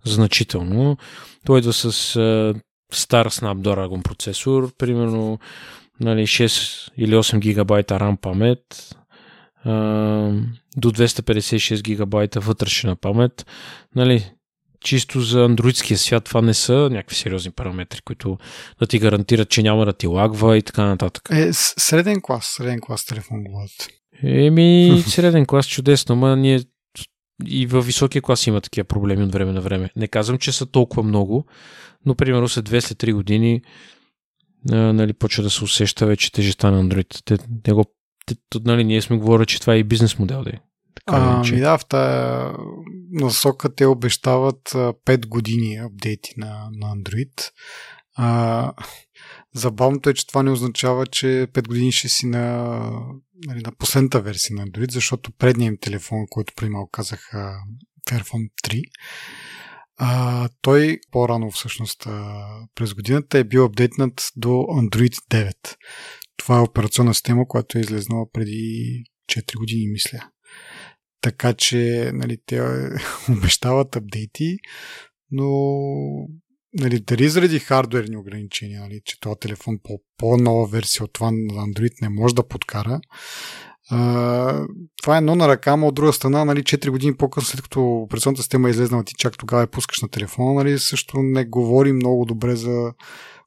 [0.06, 0.98] значително.
[1.46, 2.54] Той идва с а,
[2.94, 5.40] стар Snapdragon процесор, примерно
[6.00, 8.96] нали, 6 или 8 гигабайта RAM памет,
[9.64, 9.72] а,
[10.78, 13.46] до 256 гигабайта вътрешна памет.
[13.96, 14.32] Нали,
[14.80, 18.38] чисто за андроидския свят това не са някакви сериозни параметри, които
[18.80, 21.30] да ти гарантират, че няма да ти лагва и така нататък.
[21.32, 23.88] Е, среден клас, среден клас телефон говорят.
[24.24, 26.60] Еми, среден клас чудесно, ма ние
[27.46, 29.90] и във високия клас има такива проблеми от време на време.
[29.96, 31.46] Не казвам, че са толкова много,
[32.06, 33.62] но примерно след 2 след 3 години
[34.72, 37.38] а, нали, почва да се усеща вече тежестта на Android.
[37.64, 37.86] Те, го,
[38.26, 40.44] те, нали, ние сме говорили, че това е и бизнес модел.
[40.44, 40.60] Да е.
[40.96, 41.56] Така, а, че...
[41.56, 42.54] да, в тая
[43.12, 47.52] насока те обещават 5 години апдейти на, на Android.
[48.16, 48.74] А,
[49.56, 52.68] забавното е, че това не означава, че 5 години ще си на,
[53.46, 57.30] нали, на последната версия на Android, защото предният им телефон, който преди малко казах,
[58.10, 58.82] Fairphone 3,
[59.98, 62.08] а, той по-рано всъщност
[62.76, 65.54] през годината е бил апдейтнат до Android 9.
[66.38, 70.30] Това е операционна система, която е излезнала преди 4 години, мисля.
[71.22, 72.62] Така че нали, те
[73.30, 74.58] обещават апдейти,
[75.32, 75.48] но
[76.80, 81.68] нали, дали заради хардуерни ограничения, нали, че този телефон по по-нова версия от това на
[81.68, 83.00] Android не може да подкара,
[83.92, 84.68] Uh,
[85.02, 87.82] това е едно на ръка, но от друга страна, нали, 4 години по-късно, след като
[87.82, 91.92] операционната система е излезнала, ти чак тогава я пускаш на телефона, нали, също не говори
[91.92, 92.94] много добре за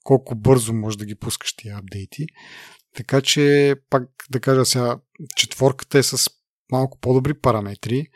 [0.04, 2.26] колко бързо може да ги пускаш тия апдейти.
[2.96, 4.98] Така че, пак да кажа сега,
[5.36, 6.30] четворката е с
[6.72, 8.06] малко по-добри параметри.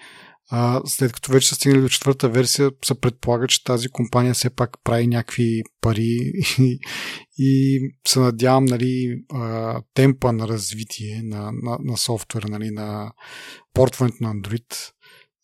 [0.55, 4.51] А, след като вече са стигнали до четвърта версия, се предполага, че тази компания все
[4.51, 6.79] пак прави някакви пари и,
[7.39, 9.23] и се надявам нали,
[9.95, 13.13] темпа на развитие на, на, на софтуера, нали, на
[13.75, 14.91] портването на Android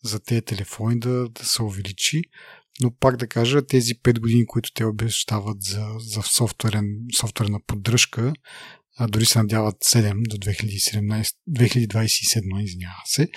[0.03, 2.21] за тези телефони да, да се увеличи.
[2.81, 8.33] Но пак да кажа, тези 5 години, които те обещават за, за софтуерен, софтуерна поддръжка,
[8.99, 13.27] а, дори се надяват 7 до 2017, 2027, извинява се,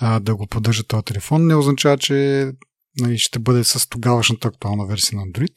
[0.00, 2.46] а, да го поддържат този телефон, не означава, че
[3.00, 5.54] нали, ще бъде с тогавашната актуална версия на Android,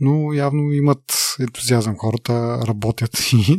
[0.00, 3.58] но явно имат ентузиазъм хората, работят и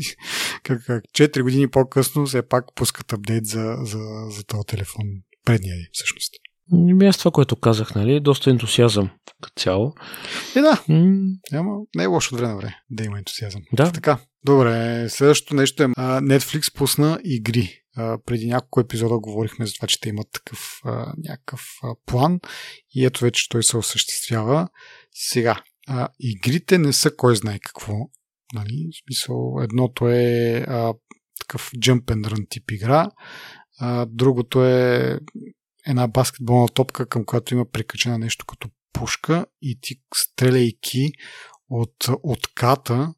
[0.64, 5.06] как, как 4 години по-късно все пак пускат апдейт за, за, за този телефон,
[5.46, 6.34] предния всъщност.
[6.74, 9.10] Ами аз това, което казах, нали, доста ентусиазъм
[9.42, 9.94] като цяло.
[10.56, 13.62] Е, да, м- няма, не е лошо от време време да има ентусиазъм.
[13.74, 13.92] Да.
[13.92, 17.78] Така, добре, следващото нещо е Netflix пусна игри.
[18.26, 20.82] Преди няколко епизода говорихме за това, че те имат такъв
[21.18, 21.68] някакъв
[22.06, 22.40] план
[22.96, 24.68] и ето вече той се осъществява.
[25.12, 25.64] Сега,
[26.20, 27.94] игрите не са кой знае какво.
[28.54, 28.90] Нали?
[28.92, 30.94] В смисъл, едното е а,
[31.40, 33.12] такъв jump and run тип игра,
[33.80, 35.20] а, другото е
[35.88, 41.12] една баскетболна топка, към която има прикачена нещо като пушка и ти стреляйки
[41.70, 43.14] от отката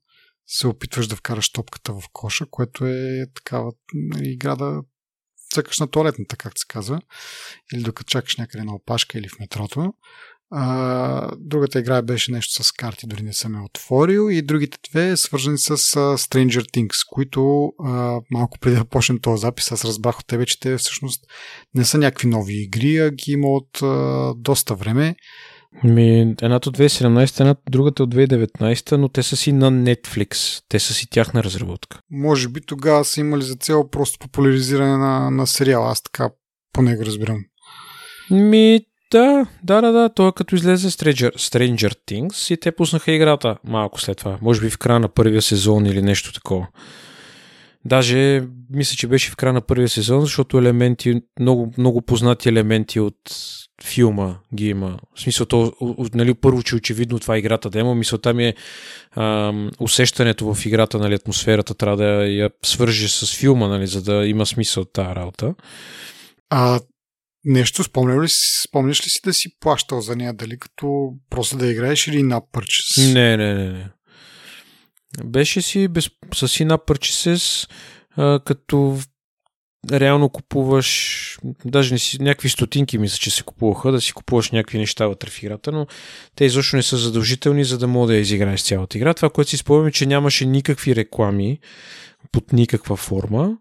[0.54, 4.82] се опитваш да вкараш топката в коша, което е такава нали, игра да
[5.54, 7.02] цъкаш на туалетната, както се казва,
[7.74, 9.94] или докато чакаш някъде на опашка или в метрото.
[10.56, 14.30] А, другата игра беше нещо с карти, дори не съм я отворил.
[14.30, 19.42] И другите две свързани с uh, Stranger Things, които uh, малко преди да почнем този
[19.42, 21.26] запис, аз разбрах от тебе, че те всъщност
[21.76, 25.16] не са някакви нови игри, а ги има от uh, доста време.
[25.84, 30.64] Ми, едната от 2017, едната, другата от 2019, но те са си на Netflix.
[30.70, 32.00] Те са си тяхна разработка.
[32.12, 35.92] Може би тогава са имали за цел просто популяризиране на, на сериала.
[35.92, 36.30] Аз така
[36.74, 37.46] поне го разбирам.
[38.32, 38.80] Ми,
[39.12, 40.10] да, да, да, да.
[40.10, 44.38] Той е като излезе Stranger, Stranger Things и те пуснаха играта малко след това.
[44.42, 46.68] Може би в края на първия сезон или нещо такова.
[47.86, 53.00] Даже мисля, че беше в края на първия сезон, защото елементи, много, много познати елементи
[53.00, 53.16] от
[53.84, 55.00] филма ги има.
[55.16, 55.74] В смисъл, то,
[56.14, 57.96] нали, първо, че очевидно това е играта да има.
[57.96, 58.56] Мисълта ми е
[59.12, 64.28] а, усещането в играта, нали, атмосферата трябва да я свържи с филма, нали, за да
[64.28, 65.56] има смисъл тази работа.
[66.50, 66.80] А
[67.46, 68.28] Нещо спомняш ли,
[68.68, 70.34] спомняш ли си да си плащал за нея?
[70.34, 73.14] Дали като просто да играеш или на purchase?
[73.14, 73.70] Не, не, не.
[73.70, 73.90] не.
[75.26, 77.70] Беше си без, с си на purchases,
[78.18, 79.00] а, като
[79.91, 84.78] реално купуваш, даже не си, някакви стотинки мисля, че се купуваха, да си купуваш някакви
[84.78, 85.88] неща вътре в играта, но
[86.36, 89.13] те изобщо не са задължителни, за да мога да я изиграеш цялата игра.
[89.13, 91.60] Това, което си спомням, е, че нямаше никакви реклами
[92.32, 93.58] под никаква форма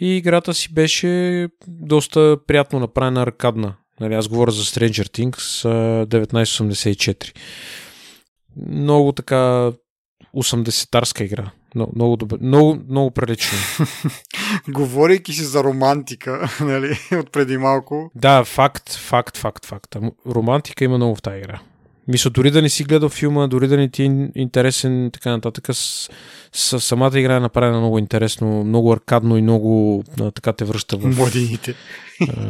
[0.00, 3.74] и играта си беше доста приятно направена аркадна.
[4.00, 5.68] Нали, аз говоря за Stranger Things
[6.06, 7.36] 1984.
[8.56, 9.72] Много така
[10.36, 11.50] 80-тарска игра.
[11.74, 13.58] Много, много, добър, много, много прилично.
[14.68, 18.10] Говорейки си за романтика, нали, от преди малко.
[18.14, 19.96] Да, факт, факт, факт, факт.
[20.26, 21.60] Романтика има много в тази игра.
[22.08, 25.66] Мисля, дори да не си гледал филма, дори да не ти е интересен така нататък,
[25.72, 26.08] с,
[26.52, 30.96] с, самата игра е направена много интересно, много аркадно и много а, така те връща
[30.96, 31.16] в...
[31.16, 31.74] Младините.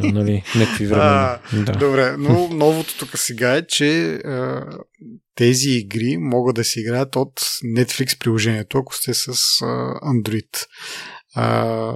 [0.03, 1.39] нали, някакви времена.
[1.53, 1.71] Да.
[1.71, 4.65] Добре, но новото тук сега е, че а,
[5.35, 7.39] тези игри могат да се играят от
[7.77, 9.35] Netflix приложението, ако сте с а,
[9.99, 10.65] Android.
[11.35, 11.95] А,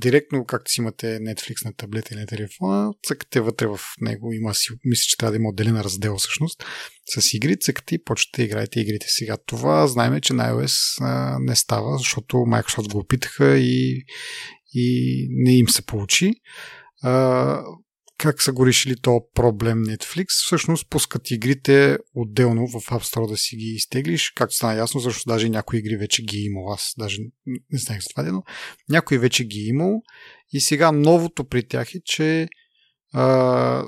[0.00, 4.54] директно, както си имате Netflix на таблета или на телефона, цъкате вътре в него, има
[4.54, 6.64] си, мисля, че трябва да има отделен раздел всъщност,
[7.06, 9.36] с игри, цъкате и почвате играете игрите сега.
[9.46, 14.04] Това знаем, че на iOS а, не става, защото Microsoft го опитаха и,
[14.74, 16.32] и не им се получи.
[17.02, 17.62] А,
[18.18, 20.26] как са го решили то проблем Netflix?
[20.28, 25.28] Всъщност пускат игрите отделно в App Store да си ги изтеглиш, както стана ясно, защото
[25.28, 26.72] даже някои игри вече ги е имал.
[26.72, 28.42] Аз даже не знаех за това, но
[28.88, 30.02] някои вече ги е имал.
[30.52, 32.48] И сега новото при тях е, че
[33.12, 33.84] а,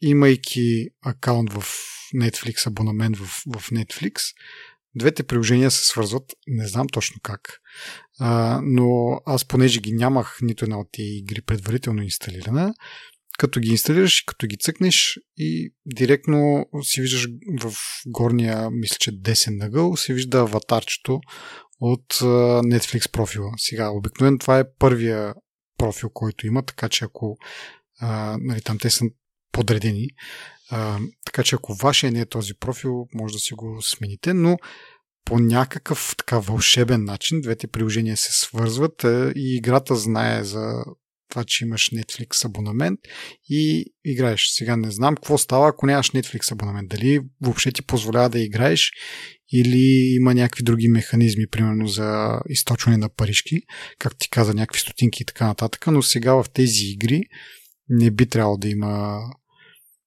[0.00, 1.64] имайки акаунт в
[2.14, 4.20] Netflix, абонамент в, в Netflix,
[4.94, 7.60] двете приложения се свързват, не знам точно как,
[8.18, 12.74] а, но аз понеже ги нямах нито една от тези игри предварително инсталирана,
[13.38, 17.28] като ги инсталираш, като ги цъкнеш и директно си виждаш
[17.60, 17.72] в
[18.06, 21.20] горния, мисля, че десен нъгъл, се вижда аватарчето
[21.80, 22.14] от
[22.64, 23.50] Netflix профила.
[23.56, 25.34] Сега, обикновено това е първия
[25.78, 27.36] профил, който има, така че ако
[28.00, 29.04] а, нали, там те са
[29.52, 30.08] подредени,
[30.70, 34.56] а, така че ако вашия не е този профил, може да си го смените, но
[35.24, 39.04] по някакъв така вълшебен начин двете приложения се свързват
[39.36, 40.84] и играта знае за
[41.36, 43.00] това, че имаш Netflix абонамент
[43.48, 44.46] и играеш.
[44.48, 46.88] Сега не знам какво става, ако нямаш Netflix абонамент.
[46.88, 48.92] Дали въобще ти позволява да играеш
[49.52, 53.62] или има някакви други механизми, примерно за източване на парички,
[53.98, 57.22] както ти каза, някакви стотинки и така нататък, но сега в тези игри
[57.88, 59.20] не би трябвало да има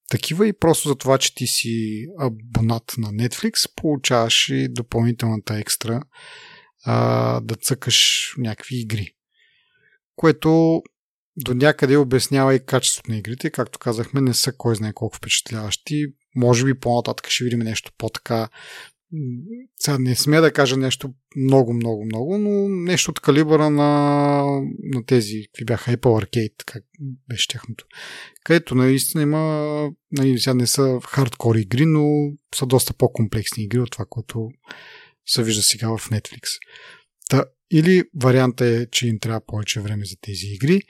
[0.10, 6.02] такива и просто за това, че ти си абонат на Netflix, получаваш и допълнителната екстра
[6.86, 9.12] а, да цъкаш някакви игри.
[10.15, 10.82] Което
[11.43, 13.49] до някъде обяснява и качеството на игрите.
[13.49, 16.06] Както казахме, не са кой знае колко впечатляващи.
[16.36, 18.49] Може би по-нататък ще видим нещо по-така.
[19.80, 23.91] Сега не смея да кажа нещо много, много, много, но нещо от калибъра на,
[24.80, 26.84] на тези, какви бяха Apple Arcade, как
[27.30, 27.86] беше тяхното.
[28.43, 33.91] Където наистина има, нали, сега не са хардкор игри, но са доста по-комплексни игри от
[33.91, 34.49] това, което
[35.25, 36.41] се вижда сега в Netflix.
[37.30, 40.82] Та, или варианта е, че им трябва повече време за тези игри,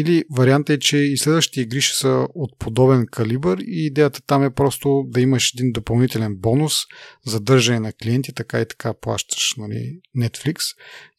[0.00, 4.44] или варианта е, че и следващите игри ще са от подобен калибър и идеята там
[4.44, 6.74] е просто да имаш един допълнителен бонус
[7.26, 10.56] за държане на клиенти, така и така плащаш нали, Netflix.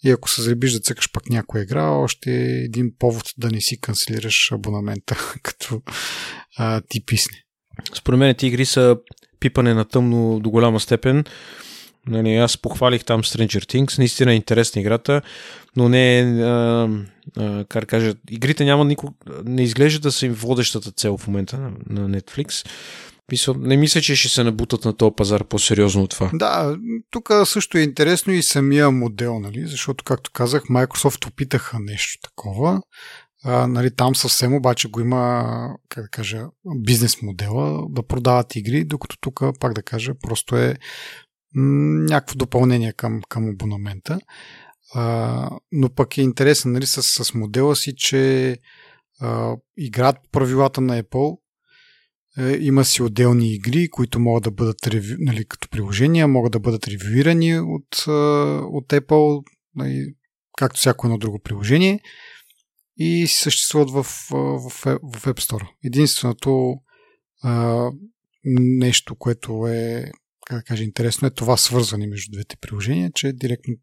[0.04, 3.62] И ако се заребиш да цъкаш пък някоя игра, още е един повод да не
[3.62, 5.82] си канцелираш абонамента, като
[6.58, 7.38] а, ти писне.
[7.94, 8.98] Според мен ти игри са
[9.40, 11.24] пипане на тъмно до голяма степен
[12.10, 15.22] Нали, аз похвалих там Stranger Things, наистина е интересна играта,
[15.76, 19.14] но не е, как кажа, игрите няма нико,
[19.46, 22.68] не изглежда да са им водещата цел в момента на, на Netflix.
[23.58, 26.32] Не мисля, че ще се набутат на този пазар по-сериозно от това.
[26.34, 26.78] Да,
[27.12, 29.68] тук също е интересно и самия модел, нали?
[29.68, 32.82] защото, както казах, Microsoft опитаха нещо такова.
[33.44, 35.46] А, нали, там съвсем обаче го има,
[35.90, 36.46] как да кажа,
[36.76, 40.76] бизнес модела да продават игри, докато тук, пак да кажа, просто е
[41.56, 44.20] някакво допълнение към, към абонамента.
[44.94, 48.58] А, но пък е интересен нали, с, с модела си, че
[49.22, 51.40] а, играят правилата на Apple.
[52.38, 54.78] Е, има си отделни игри, които могат да бъдат
[55.20, 57.98] нали, като приложения, могат да бъдат ревюирани от,
[58.64, 59.44] от Apple,
[59.76, 60.16] нали,
[60.58, 62.00] както всяко едно друго приложение
[62.98, 64.70] и съществуват в, в,
[65.04, 65.68] в App Store.
[65.84, 66.76] Единственото
[67.44, 67.86] а,
[68.46, 70.12] нещо, което е
[70.50, 73.76] как да кажа, интересно е това свързване между двете приложения, че директно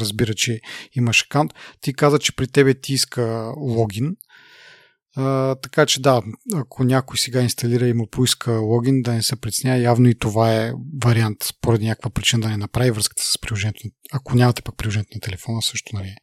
[0.00, 0.60] разбира, че
[0.92, 1.52] имаш акаунт.
[1.80, 4.16] Ти каза, че при тебе ти иска логин.
[5.16, 6.22] А, така че да,
[6.54, 10.54] ако някой сега инсталира и му поиска логин, да не се притеснява, явно и това
[10.54, 10.72] е
[11.04, 13.80] вариант, поради някаква причина да не направи връзката с приложението.
[14.12, 16.14] Ако нямате пък приложението на телефона, също нали,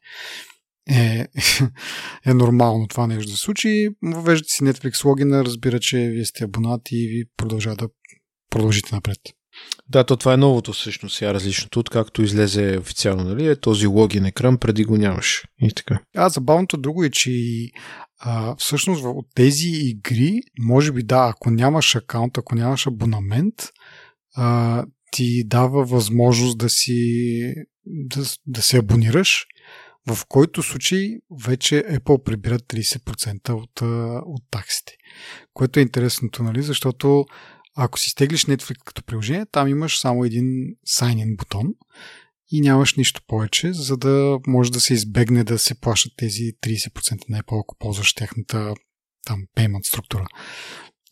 [0.90, 1.28] е,
[2.26, 3.90] е нормално това нещо да случи.
[4.04, 7.90] Въвеждате си Netflix логина, разбира, че вие сте абонат и ви продължава да
[8.50, 9.20] продължите напред.
[9.90, 13.48] Да, то това е новото всъщност, сега различното, откакто излезе официално, нали?
[13.48, 15.44] Е този логин екран, преди го нямаш.
[15.62, 16.00] И така.
[16.16, 17.32] А, забавното друго е, че
[18.20, 23.56] а, всъщност от тези игри, може би да, ако нямаш акаунт, ако нямаш абонамент,
[24.36, 27.54] а, ти дава възможност да си
[27.86, 29.46] да, да се абонираш,
[30.08, 33.82] в който случай вече Apple прибират 30% от,
[34.26, 34.94] от таксите.
[35.54, 36.62] Което е интересното, нали?
[36.62, 37.26] Защото
[37.76, 40.46] ако си стеглиш Netflix като приложение, там имаш само един
[40.88, 41.68] sign-in бутон
[42.52, 47.30] и нямаш нищо повече, за да може да се избегне да се плащат тези 30%
[47.30, 48.74] на Apple, ако ползваш тяхната
[49.26, 50.26] там payment структура.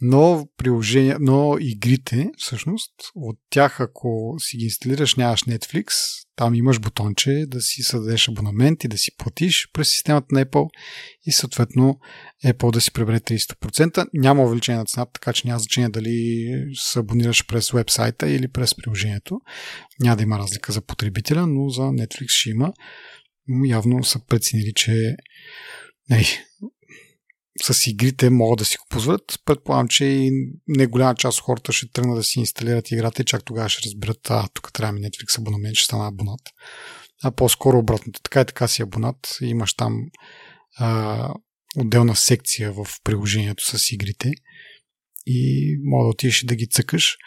[0.01, 5.91] Но приложения, но игрите, всъщност, от тях, ако си ги инсталираш, нямаш Netflix,
[6.35, 10.69] там имаш бутонче да си създадеш абонамент и да си платиш през системата на Apple
[11.25, 11.99] и съответно
[12.45, 14.07] Apple да си прибере 30%.
[14.13, 18.75] Няма увеличение на цената, така че няма значение дали се абонираш през вебсайта или през
[18.75, 19.39] приложението.
[19.99, 22.73] Няма да има разлика за потребителя, но за Netflix ще има.
[23.65, 25.15] Явно са преценили, че
[26.09, 26.23] не,
[27.61, 29.41] с игрите могат да си го позволят.
[29.45, 30.31] Предполагам, че и
[30.67, 33.89] не голяма част от хората ще тръгнат да си инсталират играта и чак тогава ще
[33.89, 36.41] разберат, а, тук трябва ми Netflix абонамент, ще стана абонат.
[37.23, 38.21] А по-скоро обратното.
[38.21, 39.37] Така и така си абонат.
[39.41, 40.01] Имаш там
[40.77, 41.33] а,
[41.77, 44.31] отделна секция в приложението с игрите
[45.25, 47.17] и мога да отидеш да ги цъкаш.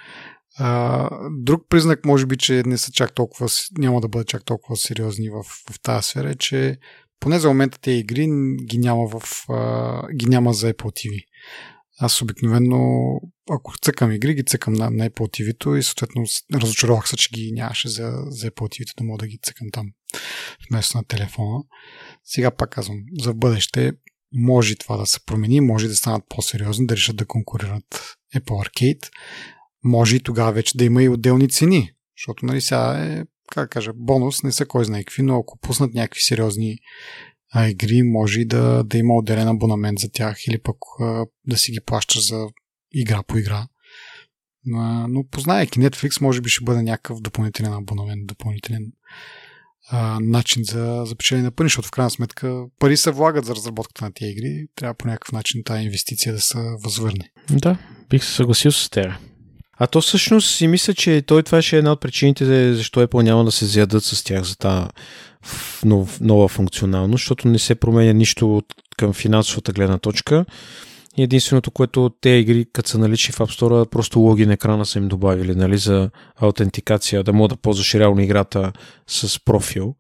[0.59, 3.49] А, друг признак, може би, че не са чак толкова,
[3.79, 6.79] няма да бъдат чак толкова сериозни в, в тази сфера, е, че
[7.23, 8.29] поне за момента тези игри
[8.64, 11.25] ги няма, в, а, ги няма за Apple TV.
[11.99, 12.81] Аз обикновено,
[13.51, 17.53] ако цъкам игри, ги цъкам на, на Apple TV-то и съответно разочаровах се, че ги
[17.53, 19.87] нямаше за, за Apple TV-то да мога да ги цъкам там
[20.70, 21.64] вместо на телефона.
[22.25, 23.93] Сега пак казвам, за бъдеще
[24.33, 29.09] може това да се промени, може да станат по-сериозни, да решат да конкурират Apple Arcade.
[29.85, 33.92] Може и тогава вече да има и отделни цени, защото нали, сега е как кажа,
[33.94, 36.78] бонус, не са кой знае какви, но ако пуснат някакви сериозни
[37.53, 41.57] а, игри, може и да, да има отделен абонамент за тях или пък а, да
[41.57, 42.46] си ги плащаш за
[42.92, 43.66] игра по игра.
[44.74, 48.92] А, но познайки Netflix, може би ще бъде някакъв допълнителен абонамент, допълнителен
[49.90, 53.55] а, начин за, за печелене на пари, защото в крайна сметка пари се влагат за
[53.55, 54.66] разработката на тези игри.
[54.76, 57.30] Трябва по някакъв начин тази инвестиция да се възвърне.
[57.50, 57.78] Да,
[58.11, 59.12] бих се съгласил с теб.
[59.83, 63.22] А то всъщност си мисля, че той това ще е една от причините защо Apple
[63.22, 64.87] няма да се зядат с тях за тази
[65.85, 68.64] нов, нова функционалност, защото не се променя нищо от,
[68.97, 70.45] към финансовата гледна точка.
[71.18, 75.09] Единственото, което те игри, като са налични в App Store, просто логин екрана са им
[75.09, 78.72] добавили нали, за аутентикация, да мога да ползваш реално играта
[79.07, 79.95] с профил.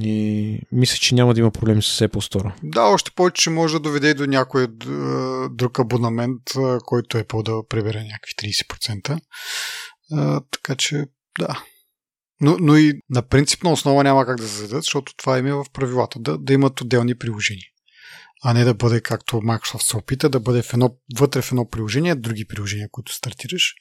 [0.00, 2.52] И мисля, че няма да има проблеми с Apple Store.
[2.62, 4.66] Да, още повече, че може да доведе и до някой
[5.50, 6.42] друг абонамент,
[6.84, 9.20] който Apple да прибере някакви 30%.
[10.12, 11.04] А, така че,
[11.38, 11.64] да.
[12.40, 15.52] Но, но и на принципна основа няма как да се зададат, защото това им е
[15.52, 17.66] в правилата, да, да имат отделни приложения
[18.46, 21.68] а не да бъде както Microsoft се опита, да бъде в едно, вътре в едно
[21.70, 23.74] приложение, други приложения, които стартираш.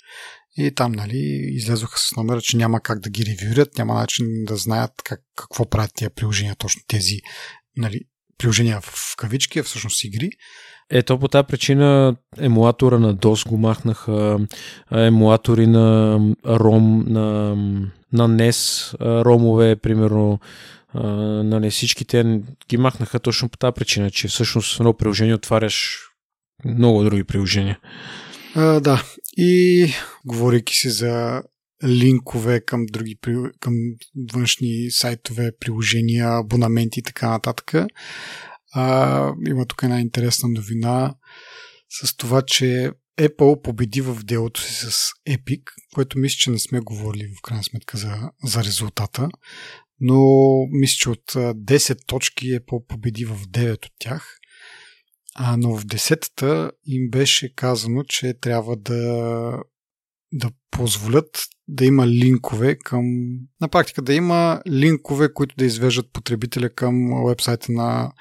[0.58, 1.18] И там, нали,
[1.52, 5.70] излезоха с номера, че няма как да ги ревюрят, няма начин да знаят как, какво
[5.70, 7.20] правят тия приложения, точно тези,
[7.78, 8.00] нали,
[8.38, 10.30] приложения в кавички, а всъщност игри.
[10.90, 14.40] Ето по тази причина емулатора на DOS го махнаха,
[14.92, 17.56] емулатори на ROM, на,
[18.14, 18.94] на NES,
[19.26, 20.40] ромове, примерно
[20.94, 21.08] а,
[21.44, 26.00] нали, всичките ги махнаха точно по тази причина, че всъщност едно приложение отваряш
[26.66, 27.80] много други приложения.
[28.56, 29.04] А, да.
[29.38, 29.88] И
[30.26, 31.44] говорейки си за
[31.84, 33.18] линкове към други
[33.60, 33.74] към
[34.34, 37.74] външни сайтове, приложения, абонаменти и така нататък.
[38.74, 41.16] А, има тук една интересна новина
[41.90, 45.62] с това, че Apple победи в делото си с Epic,
[45.94, 49.30] което мисля, че не сме говорили в крайна сметка за, за резултата
[50.06, 50.20] но
[50.72, 54.38] мисля, че от 10 точки е по-победи в 9 от тях.
[55.36, 59.02] А, но в 10-та им беше казано, че трябва да,
[60.34, 63.06] да позволят да има линкове към...
[63.62, 68.12] На практика да има линкове, които да извеждат потребителя към вебсайта на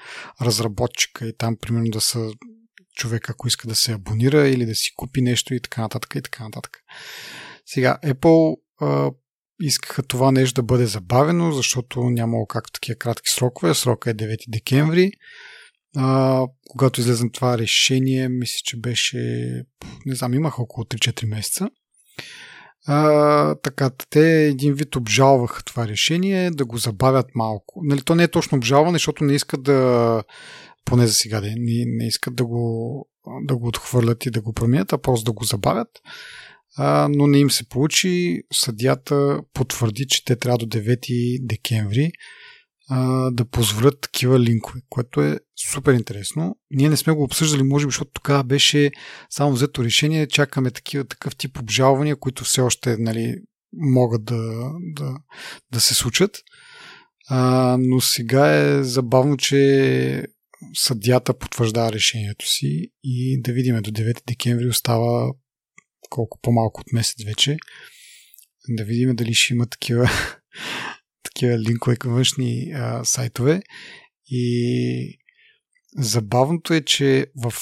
[0.41, 2.31] разработчика и там примерно да са
[2.95, 6.21] човек, ако иска да се абонира или да си купи нещо и така нататък и
[6.21, 6.77] така нататък.
[7.65, 8.55] Сега, Apple
[9.65, 13.73] искаха това нещо да бъде забавено, защото нямало как такива кратки срокове.
[13.73, 15.11] Срока е 9 декември.
[15.95, 19.17] А, когато излезна това решение, мисля, че беше,
[20.05, 21.69] не знам, имах около 3-4 месеца.
[22.87, 27.81] а, така, те един вид обжалваха това решение, да го забавят малко.
[27.83, 30.23] Нали, то не е точно обжалване, защото не искат да,
[30.85, 31.55] поне за сега, не,
[31.87, 33.07] не искат да го,
[33.43, 35.89] да го отхвърлят и да го променят, а просто да го забавят.
[36.77, 38.41] А, но не им се получи.
[38.53, 42.11] Съдята потвърди, че те трябва до 9 декември
[42.89, 45.39] а, да позволят такива линкове, което е
[45.71, 46.55] супер интересно.
[46.71, 48.91] Ние не сме го обсъждали, може би, защото тогава беше
[49.29, 53.35] само взето решение, чакаме такива, такъв тип обжалвания, които все още нали,
[53.73, 55.15] могат да, да,
[55.71, 56.37] да се случат.
[57.29, 60.25] А, но сега е забавно, че
[60.73, 65.33] съдята потвърждава решението си и да видим до 9 декември остава
[66.13, 67.57] колко по-малко от месец вече.
[68.69, 70.09] Да видим дали ще има такива
[71.23, 73.61] такива линкове към външни а, сайтове.
[74.27, 75.19] И
[75.97, 77.53] забавното е, че в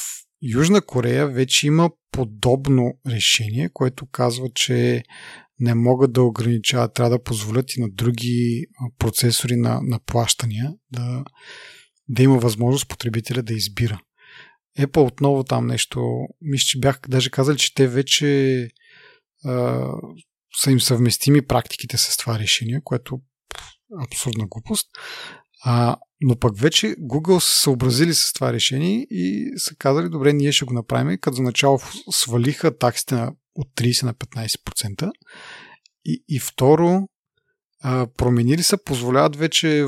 [0.41, 5.04] Южна Корея вече има подобно решение, което казва, че
[5.60, 8.66] не могат да ограничават, трябва да позволят и на други
[8.99, 11.24] процесори на, на плащания да,
[12.10, 13.99] да има възможност потребителя да избира.
[14.80, 18.70] Apple отново там нещо, мисля, че бях даже казали, че те вече
[19.46, 19.86] а,
[20.58, 23.20] са им съвместими практиките с това решение, което
[24.04, 24.88] абсурдна глупост.
[25.64, 30.52] А, но пък вече Google са съобразили с това решение и са казали, добре, ние
[30.52, 31.80] ще го направим, като за начало
[32.12, 35.12] свалиха таксите на, от 30 на 15%.
[36.06, 37.08] И, и второ,
[37.84, 39.86] а, променили са, позволяват вече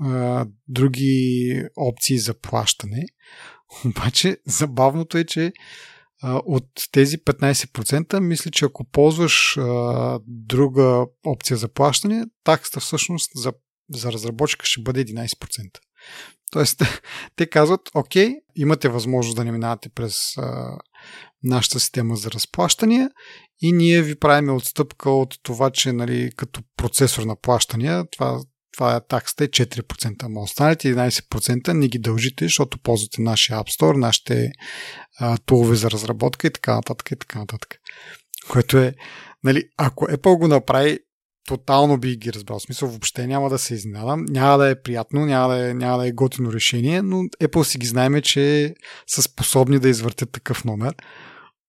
[0.00, 3.06] а, други опции за плащане.
[3.84, 5.52] Обаче забавното е, че
[6.24, 13.52] от тези 15%, мисля, че ако ползваш а, друга опция за плащане, таксата всъщност за,
[13.90, 15.78] за разработчика ще бъде 11%.
[16.50, 16.82] Тоест,
[17.36, 20.78] те казват, окей, имате възможност да не минавате през а,
[21.42, 23.10] нашата система за разплащания
[23.60, 28.40] и ние ви правим отстъпка от това, че нали, като процесор на плащания, това
[28.76, 33.80] това е таксата е 4%, ама останалите 11% не ги дължите, защото ползвате нашия App
[33.80, 34.52] Store, нашите
[35.18, 37.74] а, тулове за разработка и така нататък и така нататък.
[38.48, 38.94] Което е,
[39.44, 40.98] нали, ако Apple го направи,
[41.46, 42.58] тотално би ги разбрал.
[42.58, 44.24] В смисъл, въобще няма да се изненадам.
[44.28, 47.78] Няма да е приятно, няма да е, няма да е готино решение, но Apple си
[47.78, 48.74] ги знаеме, че
[49.06, 50.94] са способни да извъртят такъв номер.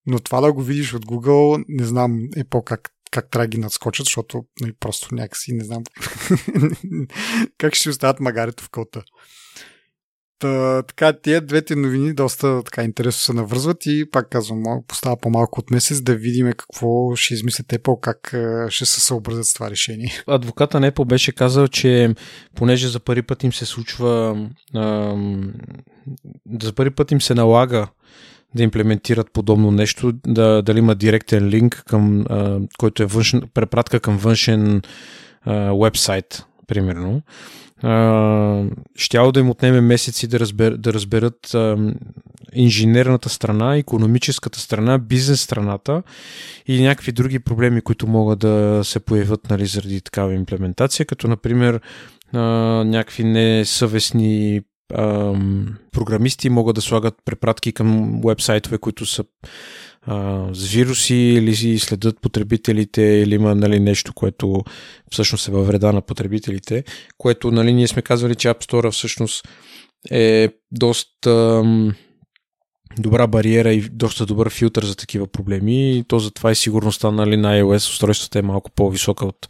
[0.05, 2.89] Но това да го видиш от Google, не знам Apple как
[3.21, 5.83] как трябва да ги надскочат, защото нали, просто някакси не знам
[7.57, 9.03] как ще остават магарето в кълта.
[10.39, 15.59] Та, така, тия двете новини доста така интересно се навързват и пак казвам, постава по-малко
[15.59, 18.27] от месец да видим какво ще измислят Apple, как
[18.71, 20.23] ще се съобразят с това решение.
[20.27, 22.15] Адвоката на Apple беше казал, че
[22.55, 24.37] понеже за първи път им се случва
[24.75, 25.53] ам,
[26.61, 27.87] за първи път им се налага
[28.57, 33.99] да имплементират подобно нещо, да, дали има директен линк, към, а, който е външен, препратка
[33.99, 34.81] към външен
[35.81, 37.21] вебсайт, примерно.
[38.95, 41.93] щяло да им отнеме месеци да, разбер, да разберат а,
[42.53, 46.03] инженерната страна, економическата страна, бизнес страната
[46.67, 51.81] и някакви други проблеми, които могат да се появят нали, заради такава имплементация, като например
[52.33, 52.39] а,
[52.85, 54.61] някакви несъвестни
[54.93, 59.23] ам, програмисти могат да слагат препратки към вебсайтове, които са
[60.01, 64.63] а, с вируси или следят потребителите или има нали, нещо, което
[65.11, 66.83] всъщност е във вреда на потребителите,
[67.17, 69.47] което нали, ние сме казвали, че App Store всъщност
[70.11, 71.95] е доста ам,
[72.99, 77.37] добра бариера и доста добър филтър за такива проблеми и то затова и сигурността нали,
[77.37, 79.47] на iOS устройствата е малко по-висока от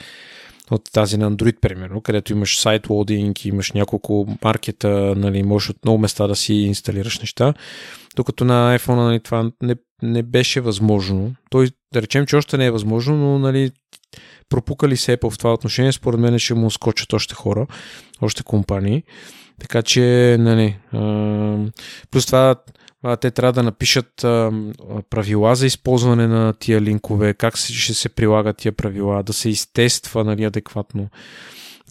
[0.71, 5.77] от тази на Android, примерно, където имаш сайт лоудинг, имаш няколко маркета, нали, можеш от
[5.85, 7.53] много места да си инсталираш неща,
[8.15, 11.35] докато на iPhone нали, това не, не беше възможно.
[11.49, 13.71] Той, да речем, че още не е възможно, но нали,
[14.49, 17.67] пропукали се Apple в това отношение, според мен ще му скочат още хора,
[18.21, 19.03] още компании.
[19.59, 21.57] Така че, нали, а,
[22.11, 22.55] плюс това
[23.03, 24.51] а, те трябва да напишат а,
[25.09, 30.23] правила за използване на тия линкове, как ще се прилагат тия правила, да се изтества
[30.23, 31.09] нали, адекватно.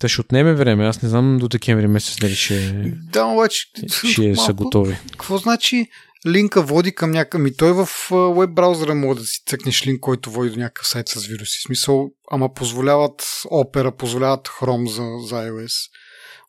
[0.00, 0.86] Та ще отнеме време.
[0.86, 2.72] Аз не знам до декември месец дали ще,
[3.12, 4.96] да, обаче, ще малко, са готови.
[5.10, 5.86] Какво значи
[6.26, 7.40] линка води към някакъв...
[7.40, 7.88] Ми той в
[8.36, 11.58] веб браузъра може да си цъкнеш линк, който води до някакъв сайт с вируси.
[11.58, 15.90] В смисъл, ама позволяват Opera, позволяват Chrome за, за iOS.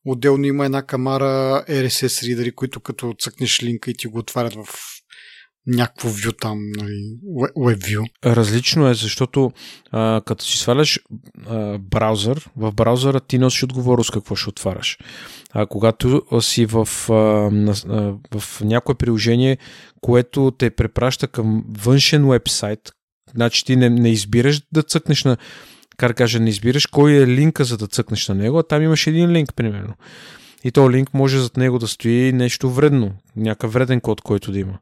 [0.10, 4.66] Отделно има една камара RSS reader, които като цъкнеш линка и ти го отварят в
[5.68, 7.18] някакво вю там, нали,
[7.58, 8.10] web view.
[8.26, 9.52] Различно е, защото
[9.92, 11.00] а, като си сваляш
[11.48, 14.98] а, браузър, в браузъра ти носиш отговорност какво ще отваряш.
[15.52, 19.58] А когато си в, а, а, в някое приложение,
[20.02, 22.80] което те препраща към външен вебсайт,
[23.36, 25.38] Значи ти не, не избираш да цъкнеш на,
[25.98, 29.08] как кажа, не избираш кой е линка за да цъкнеш на него, а там имаш
[29.08, 29.94] един линк, примерно.
[30.64, 34.60] И то линк може зад него да стои нещо вредно, някакъв вреден код, който да
[34.60, 34.80] има.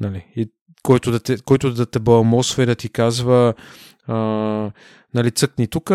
[0.00, 0.26] Нали?
[0.36, 0.50] И
[0.82, 3.54] който да те, който да те баламосва и да ти казва
[4.06, 4.16] а,
[5.14, 5.90] нали, цъкни тук,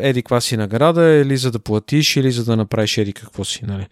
[0.00, 3.64] еди каква си награда, или за да платиш, или за да направиш еди какво си.
[3.64, 3.86] Нали.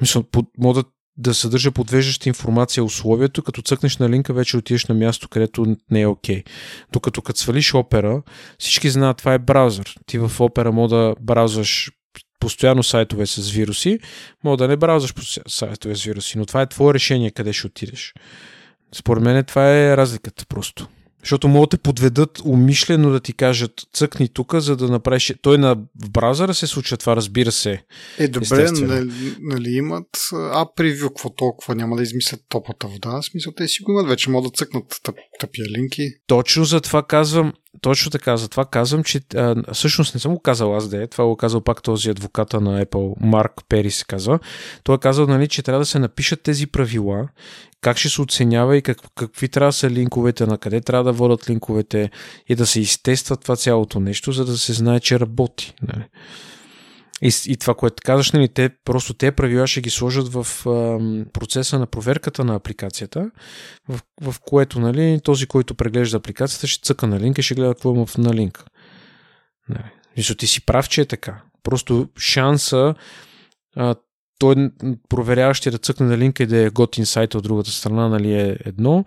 [0.00, 0.24] Мисля,
[0.58, 0.84] да,
[1.16, 6.00] да съдържа подвеждаща информация условието, като цъкнеш на линка, вече отидеш на място, където не
[6.00, 6.42] е окей.
[6.42, 6.48] Okay.
[6.92, 8.22] Докато като свалиш опера,
[8.58, 9.96] всички знаят, това е браузър.
[10.06, 11.90] Ти в опера мога да браузваш
[12.40, 13.98] постоянно сайтове с вируси,
[14.44, 18.14] мога да не браузваш сайтове с вируси, но това е твое решение къде ще отидеш.
[18.94, 20.88] Според мен това е разликата просто.
[21.22, 25.34] Защото могат да те подведат умишлено да ти кажат цъкни тук, за да направиш...
[25.42, 27.82] Той на в браузъра се случва това, разбира се.
[28.18, 33.20] Е, добре, нали, нали имат а превю, какво толкова няма да измислят топлата вода.
[33.20, 36.08] В смисъл, те си го имат вече, могат да цъкнат тъп, тъпия линки.
[36.26, 40.76] Точно за това казвам, точно така, затова казвам, че а, всъщност не съм го казал
[40.76, 44.38] аз да е, това го казал пак този адвоката на Apple, Марк Пери се казва.
[44.84, 47.28] Той е казал, нали, че трябва да се напишат тези правила
[47.82, 51.12] как ще се оценява и как, какви трябва да са линковете, на къде трябва да
[51.12, 52.10] водят линковете
[52.48, 55.74] и да се изтества това цялото нещо, за да се знае, че работи.
[55.82, 56.04] Нали.
[57.22, 60.98] И, и това, което казваш, нали, те, просто те правила ще ги сложат в а,
[61.32, 63.30] процеса на проверката на апликацията,
[63.88, 67.74] в, в което нали, този, който преглежда апликацията, ще цъка на линка и ще гледа
[67.74, 68.64] какво има на линка.
[69.68, 70.36] Нали.
[70.38, 71.42] Ти си прав, че е така.
[71.62, 72.94] Просто шанса
[73.76, 73.94] а,
[74.38, 74.70] той
[75.08, 78.56] проверяващия да цъкне на линка и да е готин сайт от другата страна, нали е
[78.64, 79.04] едно.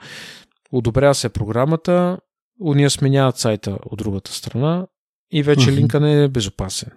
[0.72, 2.18] Одобрява се програмата,
[2.62, 4.88] уния сменяват сайта от другата страна
[5.32, 5.76] и вече uh-huh.
[5.76, 6.92] линка не е безопасен.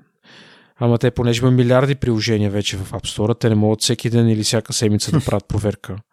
[0.80, 4.28] Ама те, понеже има милиарди приложения вече в App Store, те не могат всеки ден
[4.28, 5.96] или всяка седмица да правят проверка.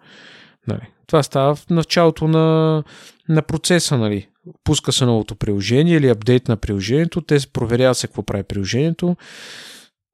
[0.68, 0.82] Нали.
[1.08, 2.84] Това става в началото на,
[3.30, 3.98] на процеса.
[3.98, 4.28] Нали.
[4.64, 9.16] Пуска се новото приложение или апдейт на приложението, те проверяват се какво прави приложението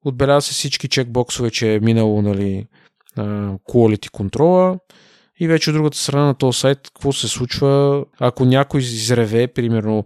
[0.04, 2.66] Отбелязва се всички чекбоксове, че е минало нали,
[3.68, 4.78] quality контрола
[5.40, 10.04] и вече от другата страна на този сайт какво се случва, ако някой изреве, примерно,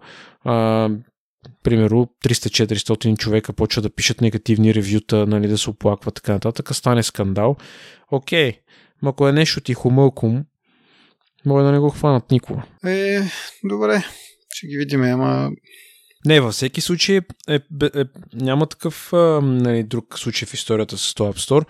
[1.67, 7.03] примерно 300-400 човека почва да пишат негативни ревюта, нали, да се оплакват, така нататък, стане
[7.03, 7.55] скандал.
[8.11, 8.59] Окей,
[9.01, 10.45] но ако е нещо тихо мълком,
[11.45, 12.63] може да не го хванат никога.
[12.85, 13.21] Е,
[13.63, 14.03] добре,
[14.49, 15.51] ще ги видим, ама
[16.27, 18.03] не, във всеки случай е, е, е,
[18.33, 21.65] няма такъв а, нали, друг случай в историята с този App Store.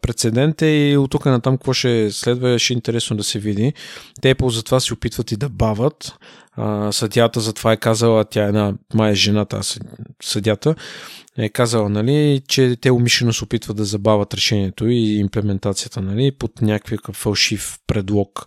[0.00, 3.38] Прецедент е и от тук на там какво ще следва, ще е интересно да се
[3.38, 3.72] види.
[4.20, 6.14] Те Apple затова се опитват и да бават.
[6.52, 9.60] А, съдята затова е казала, тя е една мая жената,
[10.22, 10.74] съдята,
[11.38, 16.62] е казала, нали, че те умишлено се опитват да забавят решението и имплементацията, нали, под
[16.62, 18.46] някакъв фалшив предлог,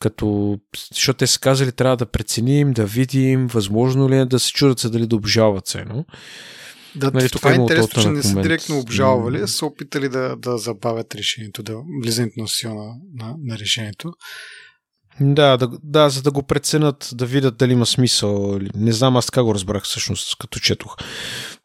[0.00, 0.58] като,
[0.94, 4.78] защото те са казали, трябва да преценим, да видим, възможно ли е да се чудят
[4.78, 6.04] се дали да обжалват цено.
[6.96, 11.14] Да, нали, това е интересно, че не са директно обжалвали, са опитали да, да забавят
[11.14, 14.12] решението, да влизането на сила на, на решението.
[15.20, 18.58] Да, да, да, за да го преценят, да видят дали има смисъл.
[18.74, 20.96] Не знам аз така го разбрах всъщност, като четох.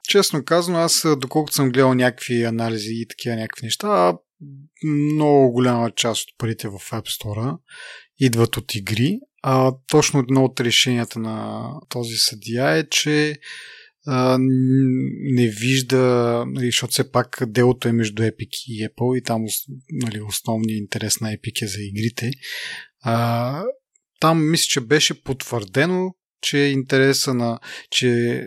[0.08, 4.14] Честно казано, аз доколкото съм гледал някакви анализи и такива някакви неща,
[4.84, 7.58] много голяма част от парите в App Store
[8.20, 9.20] идват от игри.
[9.44, 13.36] А точно едно от решенията на този съдия е, че
[14.08, 14.38] а,
[15.22, 19.46] не вижда, нали, защото все пак делото е между Epic и Apple и там
[19.92, 22.32] нали, основният интерес на Epic е за игрите.
[23.02, 23.64] А,
[24.20, 27.60] там мисля, че беше потвърдено, че интереса на,
[27.92, 28.42] че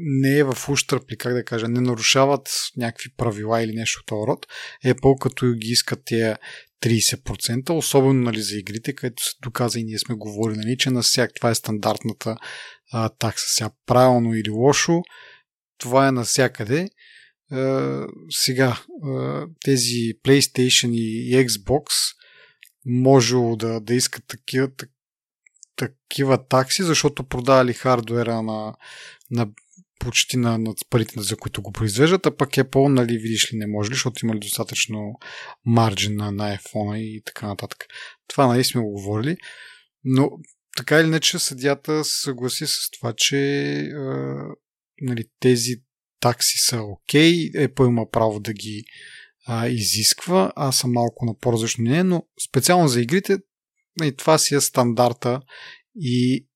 [0.00, 4.26] не е в ущърп, как да кажа, не нарушават някакви правила или нещо от този
[4.26, 4.46] род.
[4.84, 6.38] Apple като ги искат тия
[6.82, 11.02] 30%, особено нали, за игрите, където се доказа и ние сме говорили, нали, че на
[11.02, 12.36] всяк това е стандартната
[12.92, 13.46] а, такса.
[13.48, 15.02] Сега правилно или лошо,
[15.78, 16.90] това е навсякъде.
[17.50, 21.84] А, сега, а, тези PlayStation и Xbox
[22.86, 24.68] може да, да искат такива,
[25.76, 28.74] такива такси, защото продавали хардуера на,
[29.30, 29.48] на
[29.98, 33.66] почти на, на парите, за които го произвеждат, а пък Apple, нали, видиш ли, не
[33.66, 35.12] може ли, защото има ли достатъчно
[35.66, 37.86] марджин на, iPhone и така нататък.
[38.28, 39.36] Това, нали, сме го говорили,
[40.04, 40.30] но
[40.76, 43.38] така или иначе съдята съгласи с това, че
[43.80, 43.88] е,
[45.00, 45.74] нали, тези
[46.20, 48.84] такси са окей, okay, Apple има право да ги
[49.46, 53.38] а, изисква, аз съм малко на по-различно мнение, но специално за игрите
[54.00, 55.40] нали, това си е стандарта
[55.96, 56.46] и,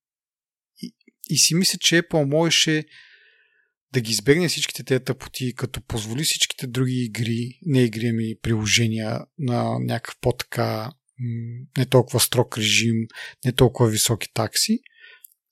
[0.83, 0.95] и,
[1.29, 2.85] и си мисля, че Apple можеше
[3.93, 9.21] да ги избегне всичките тези тъпоти, като позволи всичките други игри, не игри, ами приложения
[9.39, 10.93] на някакъв по-така
[11.79, 12.97] не толкова строг режим,
[13.45, 14.79] не толкова високи такси,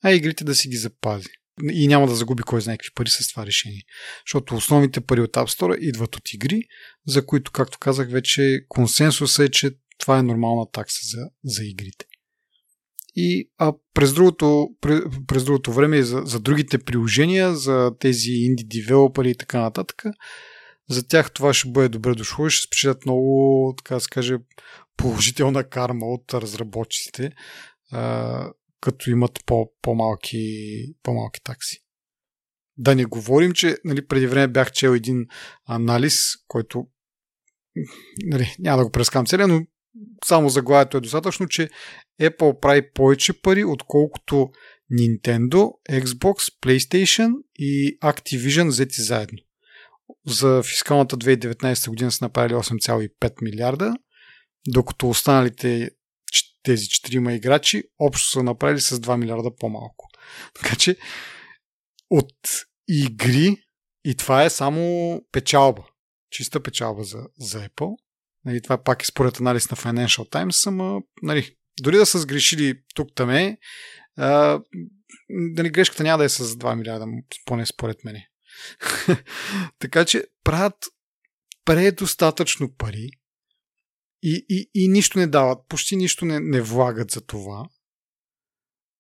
[0.03, 1.29] а игрите да си ги запази.
[1.73, 3.83] И няма да загуби кой знае какви пари с това решение.
[4.27, 6.63] Защото основните пари от App Store идват от игри,
[7.07, 12.07] за които, както казах, вече консенсус е, че това е нормална такса за, за игрите.
[13.15, 18.65] И а през, другото, през, през другото време за, за другите приложения, за тези инди
[18.65, 20.05] девелопери и така нататък,
[20.91, 24.37] за тях това ще бъде добре дошло и ще спечелят много, така да се каже,
[24.97, 27.33] положителна карма от разработчиците,
[27.93, 30.39] а, като имат по, по-малки,
[31.03, 31.79] по-малки такси.
[32.77, 35.27] Да не говорим, че нали, преди време бях чел един
[35.69, 36.15] анализ,
[36.49, 36.87] който
[38.25, 39.67] нали, няма да го прескам целия, но
[40.25, 41.71] само заглавието е достатъчно, че
[42.21, 44.51] Apple прави повече пари, отколкото
[44.93, 49.39] Nintendo, Xbox, PlayStation и Activision взети заедно.
[50.27, 53.95] За фискалната 2019 година са направили 8,5 милиарда,
[54.69, 55.91] докато останалите
[56.63, 60.09] тези четирима играчи общо са направили с 2 милиарда по-малко.
[60.55, 60.97] Така че
[62.11, 62.35] от
[62.89, 63.57] игри
[64.05, 65.83] и това е само печалба.
[66.31, 67.97] Чиста печалба за, за Apple.
[68.45, 72.83] Нали, това пак е според анализ на Financial Times, ама нали, дори да са сгрешили
[72.95, 73.59] тук-таме,
[75.29, 77.07] нали, грешката няма да е с 2 милиарда,
[77.45, 78.29] поне според мене.
[79.79, 80.77] така че правят
[81.65, 83.11] предостатъчно пари
[84.23, 87.69] и, и, и нищо не дават, почти нищо не, не влагат за това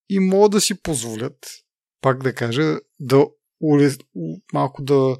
[0.08, 1.50] и могат да си позволят,
[2.00, 3.26] пак да кажа, да
[4.52, 5.16] малко да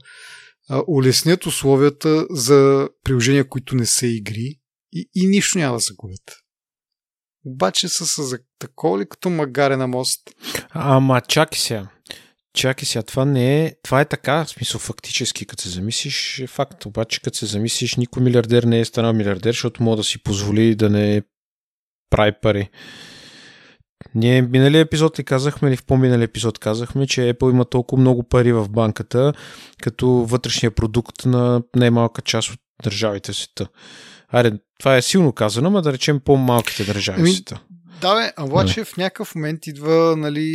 [0.89, 4.61] улеснят условията за приложения, които не са игри
[4.93, 6.37] и, и нищо няма да загубят.
[7.45, 10.31] Обаче са, са за такова ли като магаре мост?
[10.71, 11.89] Ама чакай сега.
[12.55, 13.75] Чакай сега, това не е...
[13.83, 16.87] Това е така, в смисъл фактически, като се замислиш, е факт.
[16.87, 20.75] Обаче, като се замислиш, никой милиардер не е станал милиардер, защото може да си позволи
[20.75, 21.23] да не
[22.11, 22.71] прави пари.
[24.15, 28.23] Ние миналия епизод ли казахме, или в по-миналия епизод казахме, че Apple има толкова много
[28.23, 29.33] пари в банката,
[29.83, 33.67] като вътрешния продукт на най-малка част от държавите в света.
[34.29, 37.61] Аре, това е силно казано, но да речем по-малките държави в света.
[38.01, 40.53] Да, бе, а обаче в някакъв момент идва нали,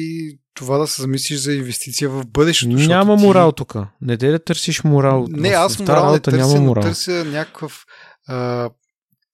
[0.54, 2.76] това да се замислиш за инвестиция в бъдещето.
[2.76, 3.56] Няма морал ти...
[3.56, 3.76] тук.
[4.02, 5.26] Не де да търсиш морал.
[5.30, 6.84] Не, аз морал не търся, няма морал.
[6.84, 7.86] търся някакъв
[8.28, 8.70] а,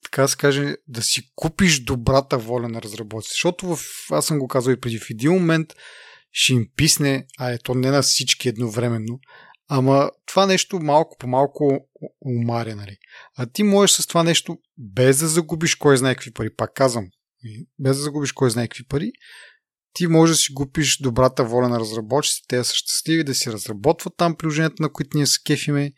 [0.04, 3.34] така да се каже, да си купиш добрата воля на разработците.
[3.34, 3.80] Защото в,
[4.12, 5.74] аз съм го казал и преди, в един момент
[6.32, 9.20] ще им писне, а ето не на всички едновременно,
[9.68, 11.88] ама това нещо малко по малко
[12.26, 12.97] умаря, нали?
[13.38, 17.08] А ти можеш с това нещо, без да загубиш кой знае какви пари, пак казвам,
[17.80, 19.12] без да загубиш кой знае какви пари,
[19.93, 24.14] ти можеш да си купиш добрата воля на разработчиците, те са щастливи да си разработват
[24.18, 25.93] там приложенията, на които ние се кефиме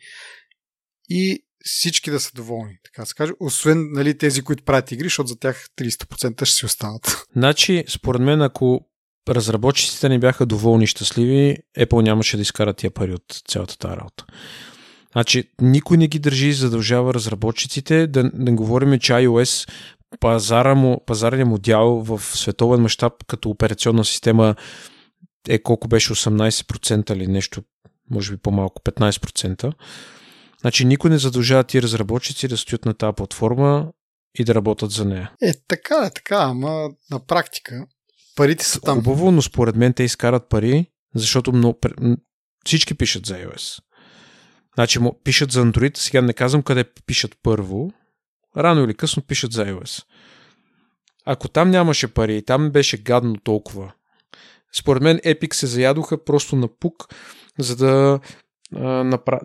[1.08, 5.04] и всички да са доволни, така да се каже, освен нали, тези, които правят игри,
[5.04, 7.26] защото за тях 30% ще си останат.
[7.36, 8.80] Значи, според мен, ако
[9.28, 13.96] разработчиците не бяха доволни и щастливи, Apple нямаше да изкара тия пари от цялата тази
[13.96, 14.24] работа.
[15.12, 18.06] Значи, никой не ги държи и задължава разработчиците.
[18.06, 19.70] Да не говорим, че iOS
[20.20, 24.54] пазара му, пазарния му дял в световен мащаб като операционна система
[25.48, 27.62] е колко беше 18% или нещо,
[28.10, 29.72] може би по-малко, 15%.
[30.64, 33.92] Значи никой не задължава ти разработчици да стоят на тази платформа
[34.38, 35.32] и да работят за нея.
[35.42, 37.86] Е, така е, така, ама на практика
[38.36, 38.96] парите са там.
[38.96, 41.78] Хубаво, но според мен те изкарат пари, защото много,
[42.66, 43.82] всички пишат за iOS.
[44.74, 47.92] Значи пишат за Android, сега не казвам къде пишат първо,
[48.56, 50.04] рано или късно пишат за iOS.
[51.26, 53.92] Ако там нямаше пари и там беше гадно толкова,
[54.76, 57.08] според мен Epic се заядоха просто на пук,
[57.58, 58.20] за да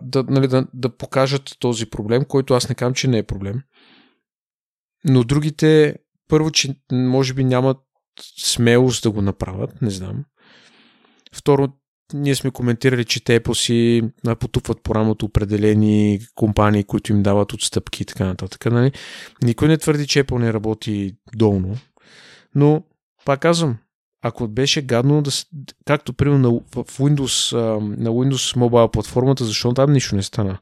[0.02, 3.62] да, нали, да, да покажат този проблем, който аз не казвам, че не е проблем.
[5.04, 5.96] Но другите,
[6.28, 7.78] първо, че може би нямат
[8.38, 10.24] смелост да го направят, не знам.
[11.34, 11.68] Второ,
[12.14, 14.02] ние сме коментирали, че те Apple си
[14.40, 18.66] потупват по рамото определени компании, които им дават отстъпки и така нататък.
[18.66, 18.92] Нали?
[19.42, 21.76] Никой не твърди, че Apple не работи долно.
[22.54, 22.82] Но,
[23.24, 23.78] пак казвам,
[24.22, 25.30] ако беше гадно, да,
[25.86, 30.58] както примерно в Windows, на Windows Mobile платформата, защо там нищо не стана?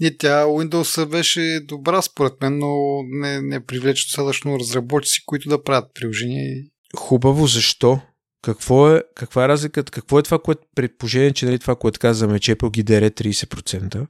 [0.00, 5.62] Не, тя Windows беше добра според мен, но не, не привлече достатъчно разработчици, които да
[5.62, 6.64] правят приложения.
[6.96, 8.00] Хубаво, защо?
[8.42, 9.92] Какво е, каква е разликата?
[9.92, 14.06] Какво е това, което предположение, че нали, това, което казваме, че Apple ги дере 30%?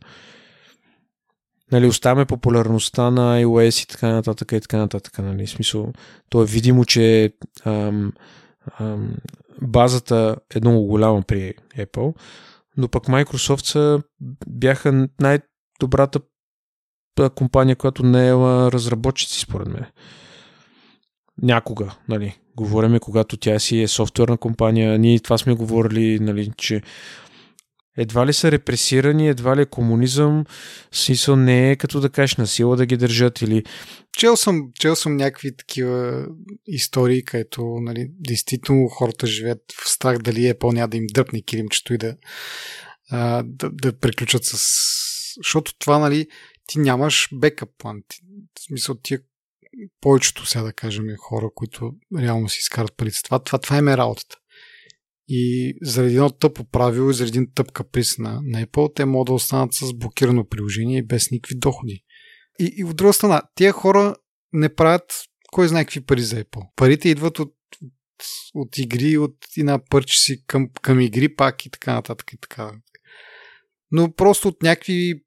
[1.73, 5.19] Нали, оставяме популярността на iOS и така нататък и така нататък.
[5.19, 5.47] Нали?
[5.47, 5.93] В смисъл,
[6.29, 7.33] то е видимо, че
[7.65, 8.13] ам,
[9.63, 12.15] базата е много голяма при Apple,
[12.77, 14.03] но пък Microsoft са,
[14.47, 16.21] бяха най-добрата
[17.35, 19.87] компания, която не е разработчици, според мен.
[21.43, 26.83] някога, нали, говориме, когато тя си е софтуерна компания, ние това сме говорили, нали, че
[27.99, 30.45] едва ли са репресирани, едва ли е комунизъм,
[30.93, 33.65] смисъл не е като да кажеш на сила да ги държат или...
[34.19, 36.27] Чел съм, чел съм някакви такива
[36.67, 41.95] истории, където нали, действително хората живеят в страх дали е по-ня да им дръпне килимчето
[41.95, 42.17] и да,
[43.11, 44.59] а, да, да приключат с...
[45.43, 46.27] Защото това, нали,
[46.67, 48.03] ти нямаш бекъп план.
[48.09, 48.19] Ти,
[48.59, 49.21] в смисъл, тия
[50.01, 53.23] повечето, сега да кажем, хора, които реално си изкарат парите.
[53.25, 54.37] Това, това, това е работата.
[55.29, 59.27] И заради едно тъпо правило и заради един тъп каприз на, на Apple, те могат
[59.27, 62.05] да останат с блокирано приложение и без никакви доходи.
[62.61, 64.17] И, и от друга страна, тия хора
[64.53, 65.13] не правят
[65.53, 66.63] кой знае какви пари за Apple.
[66.77, 67.55] Парите идват от,
[68.55, 72.73] от, игри, от и на пърчи към, към игри пак и така нататък и така.
[73.91, 75.23] Но просто от някакви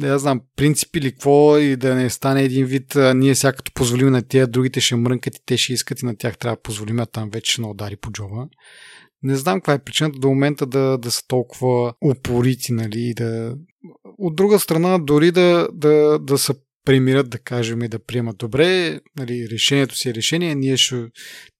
[0.00, 3.72] да знам, принципи или какво и да не стане един вид, а, ние сега като
[3.72, 6.62] позволим на тия, другите ще мрънкат и те ще искат и на тях трябва да
[6.62, 8.48] позволим, а там вече ще удари по джоба.
[9.22, 13.56] Не знам каква е причината до момента да, да са толкова упорити, нали, да...
[14.18, 16.54] От друга страна, дори да, да, да се
[16.84, 21.06] примират, да кажем, и да приемат добре, нали, решението си е решение, ние ще,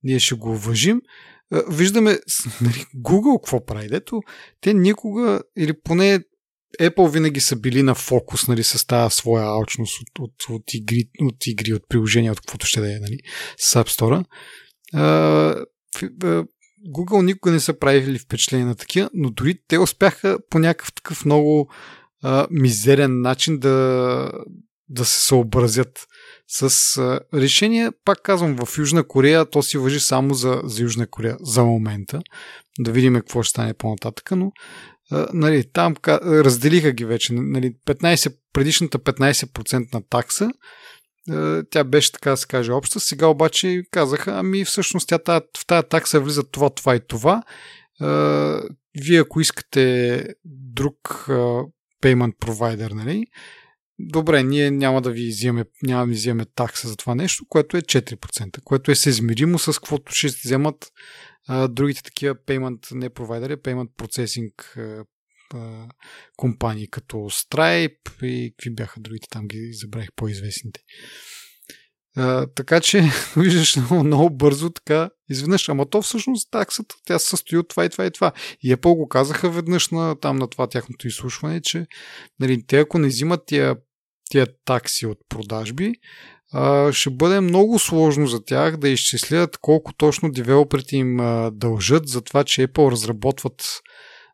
[0.02, 1.00] ние ще го уважим.
[1.70, 2.10] Виждаме
[2.60, 4.20] нали, Google какво прави, дето
[4.60, 6.20] те никога, или поне
[6.80, 11.08] Apple винаги са били на фокус нали, с тази своя алчност от, от, от, игри,
[11.20, 13.18] от игри, от приложения, от каквото ще да е нали,
[13.58, 14.24] с App Store.
[16.86, 21.24] Google никога не са правили впечатление на такива, но дори те успяха по някакъв такъв
[21.24, 21.70] много
[22.22, 24.32] а, мизерен начин да,
[24.88, 26.06] да се съобразят
[26.48, 27.90] с а, решение.
[28.04, 32.20] Пак казвам, в Южна Корея то си въжи само за, за Южна Корея за момента.
[32.78, 34.52] Да видим какво ще стане по-нататък, но
[35.10, 37.32] а, нали, там разделиха ги вече.
[37.32, 40.50] Нали, 15, предишната 15% на такса
[41.70, 43.00] тя беше така да се каже обща.
[43.00, 45.18] Сега обаче казаха, ами всъщност тя,
[45.58, 47.42] в тази такса влиза това, това и това.
[48.02, 48.06] Е,
[49.00, 50.96] вие ако искате друг
[51.28, 51.32] е,
[52.02, 53.26] payment provider, нали,
[53.98, 57.76] добре, ние няма да ви вземем, няма да ви вземем такса за това нещо, което
[57.76, 60.92] е 4%, което е съизмеримо с каквото ще вземат
[61.68, 64.52] другите такива payment, не провайдери, payment processing
[66.36, 70.80] компании като Stripe и какви бяха другите, там ги забравих по-известните.
[72.16, 73.04] А, така че,
[73.36, 75.68] виждаш много, много бързо така изведнъж.
[75.68, 78.32] Ама то всъщност таксата, тя се състои от това и това и това.
[78.62, 81.86] И Apple го казаха веднъж на, там на това тяхното изслушване, че
[82.40, 83.76] нали, те ако не взимат тия,
[84.30, 85.92] тия такси от продажби,
[86.52, 92.08] а, ще бъде много сложно за тях да изчислят колко точно девелоперите им а, дължат
[92.08, 93.62] за това, че Apple разработват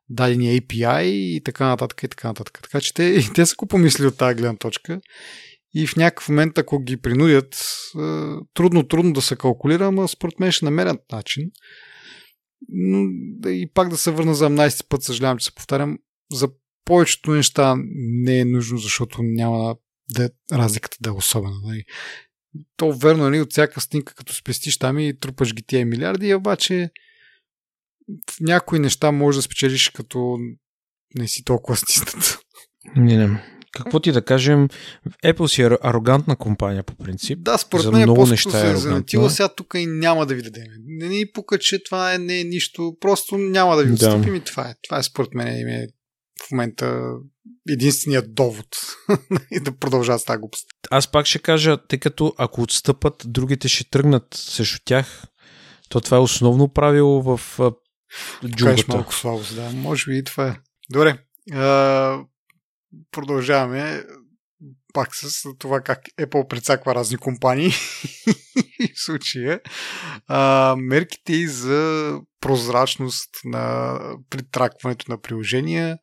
[0.09, 2.59] дадени API и така нататък и така нататък.
[2.63, 5.01] Така че те, те са го помисли от тази гледна точка
[5.75, 7.67] и в някакъв момент, ако ги принудят,
[8.55, 11.51] трудно, трудно да се калкулира, но според мен ще намерят начин.
[12.69, 13.09] Но
[13.51, 15.99] и пак да се върна за 17 път, съжалявам, че се повтарям,
[16.33, 16.49] за
[16.85, 19.77] повечето неща не е нужно, защото няма
[20.11, 21.61] да разликата да е особена.
[21.65, 21.85] Нали.
[22.77, 26.91] То верно, нали, от всяка снимка, като спестиш там и трупаш ги тия милиарди, обаче
[28.31, 30.39] в някои неща може да спечелиш, като
[31.15, 32.39] не си толкова стиснат.
[32.97, 33.55] Не, не.
[33.73, 34.69] Какво ти да кажем,
[35.25, 37.39] Apple си е арогантна компания по принцип.
[37.43, 39.31] Да, според мен много неща се е занатила.
[39.31, 40.65] Сега тук и няма да ви дадем.
[40.87, 42.97] Не ни пука, че това е, не е нищо.
[43.01, 44.37] Просто няма да ви отстъпим да.
[44.37, 44.75] и това е.
[44.83, 45.87] Това е според мен им е
[46.49, 47.03] в момента
[47.69, 48.67] единственият довод
[49.51, 50.67] и да продължават с тази глупост.
[50.91, 55.25] Аз пак ще кажа, тъй като ако отстъпат, другите ще тръгнат срещу тях,
[55.89, 57.41] то това е основно правило в
[58.47, 58.85] джунгата.
[58.89, 59.71] малко слабо, да.
[59.71, 60.57] Може би и това е.
[60.91, 61.19] Добре.
[61.53, 62.19] А,
[63.11, 64.05] продължаваме
[64.93, 67.71] пак с това как Apple прецаква разни компании
[68.95, 69.61] в случая.
[70.27, 73.99] А, мерките и за прозрачност на
[74.31, 75.99] притракването на приложения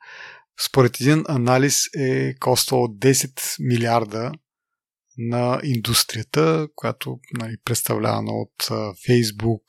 [0.66, 4.32] според един анализ е коствало 10 милиарда
[5.18, 8.64] на индустрията, която нали, представлявана от
[9.08, 9.64] Facebook,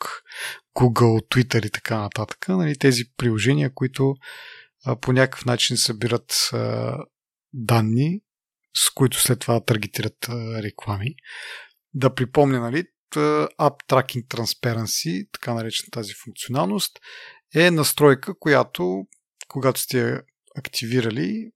[0.74, 2.48] Google, Twitter и така нататък.
[2.48, 4.14] Нали, тези приложения, които
[4.84, 6.96] а, по някакъв начин събират а,
[7.52, 8.20] данни,
[8.76, 11.14] с които след това таргетират а, реклами.
[11.94, 12.84] Да припомня, нали,
[13.58, 16.98] App Tracking Transparency, така наречена тази функционалност,
[17.54, 19.06] е настройка, която,
[19.48, 20.20] когато сте
[20.56, 21.50] активирали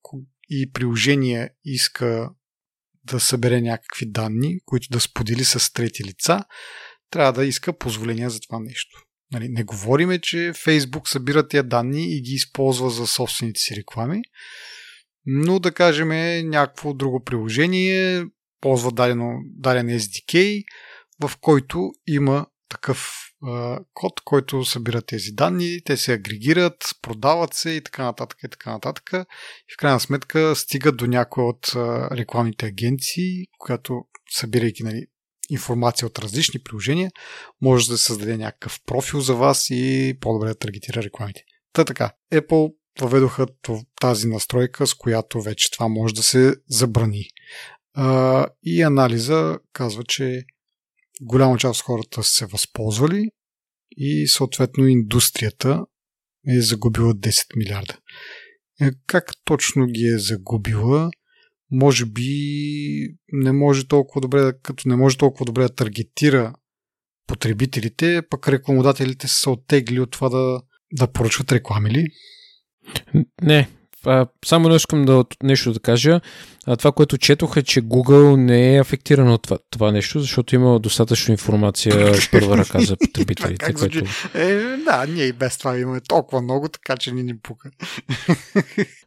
[0.50, 2.30] и приложение иска
[3.04, 6.44] да събере някакви данни, които да сподели с трети лица,
[7.10, 9.05] трябва да иска позволение за това нещо.
[9.32, 14.22] Нали, не говориме, че Facebook събира тия данни и ги използва за собствените си реклами,
[15.26, 16.08] но да кажем
[16.48, 18.24] някакво друго приложение,
[18.60, 20.64] ползва дадено, даден SDK,
[21.22, 27.70] в който има такъв а, код, който събира тези данни, те се агрегират, продават се
[27.70, 29.10] и така нататък и така нататък.
[29.12, 35.06] И в крайна сметка стигат до някои от а, рекламните агенции, която събирайки нали,
[35.50, 37.10] информация от различни приложения,
[37.62, 41.42] може да създаде някакъв профил за вас и по-добре да таргетира рекламите.
[41.72, 43.46] Та така, Apple въведоха
[44.00, 47.24] тази настройка, с която вече това може да се забрани.
[48.62, 50.44] И анализа казва, че
[51.22, 53.30] голяма част от хората са се възползвали
[53.90, 55.84] и съответно индустрията
[56.48, 57.98] е загубила 10 милиарда.
[58.80, 61.10] Е, как точно ги е загубила?
[61.70, 62.30] Може би
[63.32, 66.52] не може толкова добре, като не може толкова добре да таргетира
[67.26, 70.60] потребителите, пък рекламодателите са оттегли от това да,
[70.92, 72.06] да поръчват реклами ли?
[73.42, 73.68] Не,
[74.04, 76.20] а, само искам да, нещо да кажа.
[76.66, 80.54] А, това, което четох е, че Google не е афектиран от това, това нещо, защото
[80.54, 83.72] има достатъчно информация от първа ръка за потребителите.
[83.72, 83.98] което...
[84.34, 87.70] е, да, ние и без това имаме толкова много, така че ни ни пука.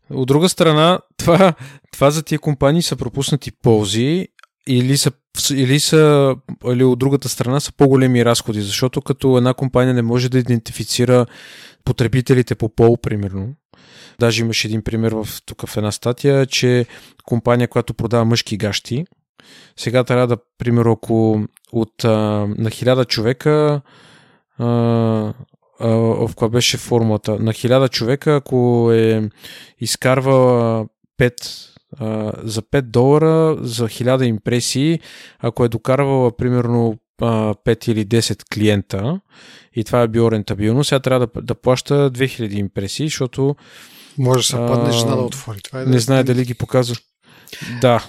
[0.09, 1.53] От друга страна, това,
[1.91, 4.27] това за тия компании са пропуснати ползи
[4.69, 5.11] или са,
[5.53, 10.29] или са или от другата страна са по-големи разходи, защото като една компания не може
[10.29, 11.25] да идентифицира
[11.83, 13.55] потребителите по пол, примерно,
[14.19, 16.85] Даже имаше един пример в, тук в една статия, че
[17.23, 19.05] компания, която продава мъжки гащи,
[19.77, 23.81] сега трябва да, примерно, ако от на хиляда човека
[24.57, 24.65] а,
[25.79, 27.39] а, в коя беше формулата?
[27.39, 29.29] На хиляда човека, ако е
[29.79, 30.85] изкарва
[31.19, 31.69] 5
[31.99, 34.99] а, за 5 долара за 1000 импресии,
[35.39, 39.19] ако е докарвала примерно 5 или 10 клиента
[39.75, 43.55] и това е било рентабилно, сега трябва да, да плаща 2000 импресии, защото
[44.17, 45.59] може да се падне жена да отвори.
[45.61, 45.99] Това е не да...
[45.99, 46.95] знае дали ги показва.
[47.81, 48.05] Да,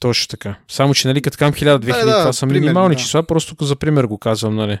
[0.00, 0.54] точно така.
[0.68, 3.00] Само, че нали, като кам 1000-2000, да, да, това са пример, минимални да.
[3.00, 4.78] числа, просто за пример го казвам, нали.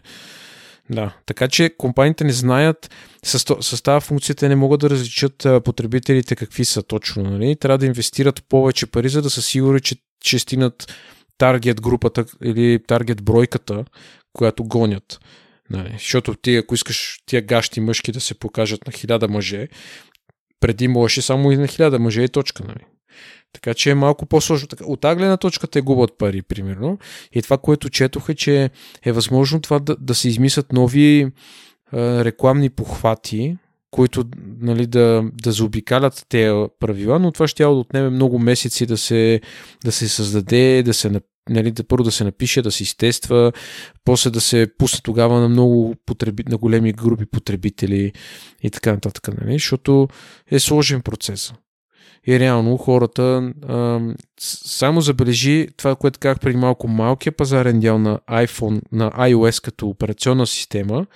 [0.90, 2.90] Да, така че компаниите не знаят,
[3.24, 7.22] с, с тази функция не могат да различат потребителите какви са точно.
[7.22, 7.56] Нали?
[7.56, 10.94] Трябва да инвестират повече пари, за да са сигурни, че, че стигнат
[11.38, 13.84] таргет групата или таргет бройката,
[14.32, 15.20] която гонят.
[15.70, 15.90] Нали?
[15.92, 19.68] Защото ти, ако искаш тия гащи мъжки да се покажат на хиляда мъже,
[20.60, 22.64] преди можеше само и на хиляда мъже и точка.
[22.64, 22.84] Нали?
[23.52, 24.68] Така че е малко по-сложно.
[24.84, 26.98] От тази гледна точка те губят пари, примерно.
[27.32, 28.70] И това, което четох е, че
[29.04, 31.30] е възможно това да, да се измислят нови е,
[32.24, 33.56] рекламни похвати,
[33.90, 34.24] които
[34.60, 39.40] нали, да, да заобикалят тези правила, но това ще да отнеме много месеци да се,
[39.84, 41.10] да се създаде, да се
[41.50, 43.52] нали, да първо да се напише, да се изтества,
[44.04, 48.12] после да се пусне тогава на много потреби, на големи групи потребители
[48.62, 50.08] и така нататък, нали, защото
[50.50, 51.52] е сложен процес.
[52.28, 54.00] И реално хората а,
[54.40, 59.88] само забележи това, което казах преди малко, малкия пазарен дял на iPhone, на iOS като
[59.88, 61.06] операционна система,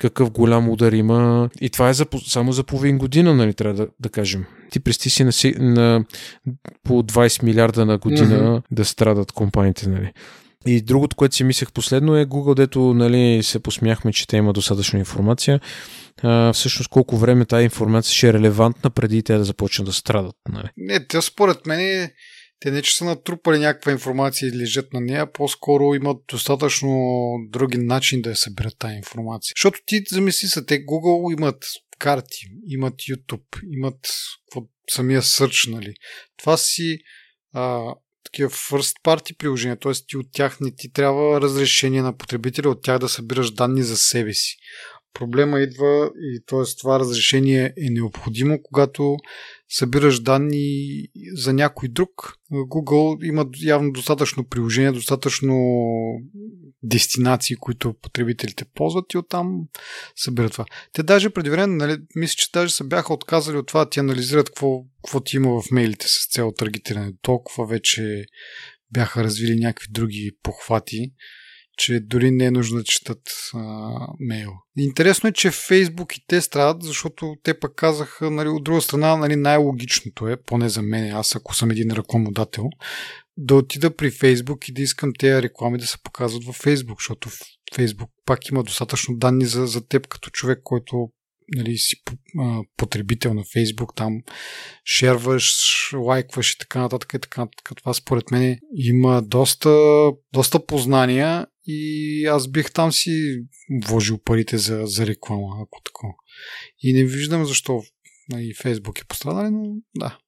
[0.00, 1.50] какъв голям удар има.
[1.60, 4.44] И това е за, само за половин година, нали, трябва да, да кажем.
[4.70, 6.04] Ти прести си на, на
[6.84, 8.62] по 20 милиарда на година mm-hmm.
[8.70, 10.12] да страдат компаниите, нали.
[10.66, 14.52] И другото, което си мислех последно е Google, дето нали, се посмяхме, че те има
[14.52, 15.60] достатъчно информация.
[16.22, 20.36] А, всъщност колко време тази информация ще е релевантна преди те да започнат да страдат.
[20.48, 20.68] Нали?
[20.76, 22.10] Не, те според мен
[22.60, 26.90] те не че са натрупали някаква информация и лежат на нея, по-скоро имат достатъчно
[27.48, 29.52] други начини да я съберат тази информация.
[29.56, 31.64] Защото ти замисли се, те Google имат
[31.98, 32.38] карти,
[32.68, 34.08] имат YouTube, имат
[34.90, 35.94] самия search, нали.
[36.36, 36.98] Това си
[37.52, 37.94] а,
[38.32, 39.92] такива first party приложения, т.е.
[40.06, 43.96] ти от тях не ти трябва разрешение на потребителя, от тях да събираш данни за
[43.96, 44.56] себе си.
[45.14, 46.62] Проблема идва и т.е.
[46.80, 49.16] това разрешение е необходимо, когато
[49.68, 51.02] събираш данни
[51.34, 52.10] за някой друг.
[52.52, 55.54] Google има явно достатъчно приложения, достатъчно
[56.82, 59.60] дестинации, които потребителите ползват и оттам
[60.16, 60.64] събират това.
[60.92, 64.00] Те даже преди време, нали, мисля, че даже се бяха отказали от това да ти
[64.00, 67.12] анализират какво, какво ти има в мейлите с цел таргетиране.
[67.22, 68.24] Толкова вече
[68.90, 71.12] бяха развили някакви други похвати,
[71.78, 73.22] че дори не е нужно да четат
[73.54, 74.50] а, мейл.
[74.78, 79.16] Интересно е, че Фейсбук и те страдат, защото те пък казаха, нали, от друга страна,
[79.16, 82.64] нали, най-логичното е, поне за мен, аз ако съм един рекламодател,
[83.40, 87.28] да отида при Фейсбук и да искам тези реклами да се показват във Фейсбук, защото
[87.74, 91.10] Фейсбук пак има достатъчно данни за, за теб като човек, който
[91.56, 91.96] нали, си
[92.76, 94.22] потребител на Фейсбук, там
[94.84, 95.52] шерваш,
[95.94, 97.72] лайкваш и така нататък и така нататък.
[97.76, 103.44] Това според мен има доста, доста познания и аз бих там си
[103.86, 106.12] вложил парите за, за реклама, ако такова.
[106.82, 107.82] И не виждам защо
[108.28, 110.18] нали, Фейсбук е пострадали, но да,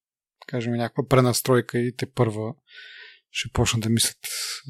[0.46, 2.54] кажем някаква пренастройка и те първа
[3.32, 4.16] ще почнат да мислят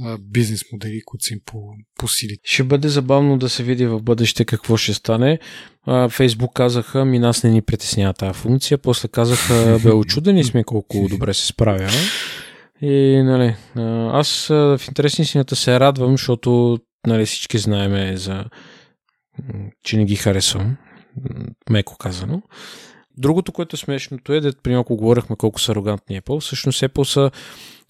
[0.04, 1.58] а, бизнес модели, които са им по,
[1.98, 2.40] по силите.
[2.44, 5.38] Ще бъде забавно да се види в бъдеще какво ще стане.
[6.11, 8.78] Фейсбук казаха, ми нас не ни притеснява тази функция.
[8.78, 11.90] После казаха, бе, очудени сме колко добре се справя.
[12.82, 13.56] И, нали,
[14.12, 18.44] аз в интересни синята се радвам, защото нали, всички знаеме за
[19.84, 20.76] че не ги харесвам,
[21.70, 22.42] меко казано.
[23.16, 27.04] Другото, което е смешното е, да при малко говорихме колко са арогантни Apple, всъщност Apple
[27.04, 27.30] са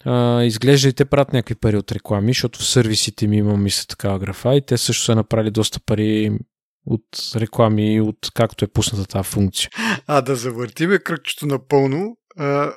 [0.05, 3.85] а, изглежда и те правят някакви пари от реклами, защото в сервисите ми имам мисля
[3.87, 6.39] такава графа и те също са направили доста пари
[6.85, 9.69] от реклами, от както е пусната тази функция.
[10.07, 12.73] А да завъртиме кръгчето напълно, а,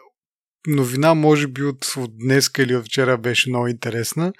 [0.66, 4.32] новина може би от, от днес или от вчера беше много интересна.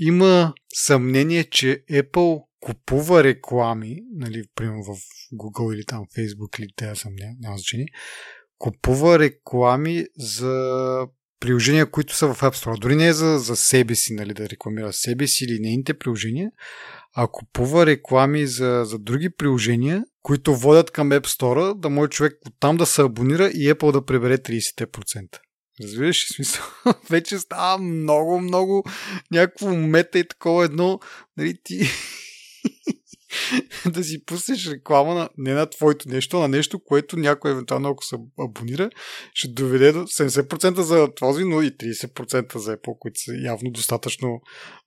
[0.00, 4.96] Има съмнение, че Apple купува реклами, нали, примерно в
[5.34, 7.86] Google или там Facebook или те съм, няма, няма значение,
[8.58, 11.06] купува реклами за
[11.42, 12.80] приложения, които са в App Store.
[12.80, 16.50] Дори не е за, за себе си, нали, да рекламира себе си или нейните приложения,
[17.14, 22.32] а купува реклами за, за други приложения, които водят към App Store, да може човек
[22.60, 25.38] там да се абонира и Apple да прибере 30%.
[25.82, 26.64] Разбираш ли смисъл?
[27.10, 28.84] Вече става много, много
[29.30, 31.00] някакво мета и такова едно.
[31.36, 31.80] Нали, ти
[33.86, 37.88] да си пуснеш реклама на, не на твоето нещо, а на нещо, което някой евентуално,
[37.88, 38.90] ако се абонира,
[39.34, 44.40] ще доведе до 70% за този, но и 30% за Apple, които са явно достатъчно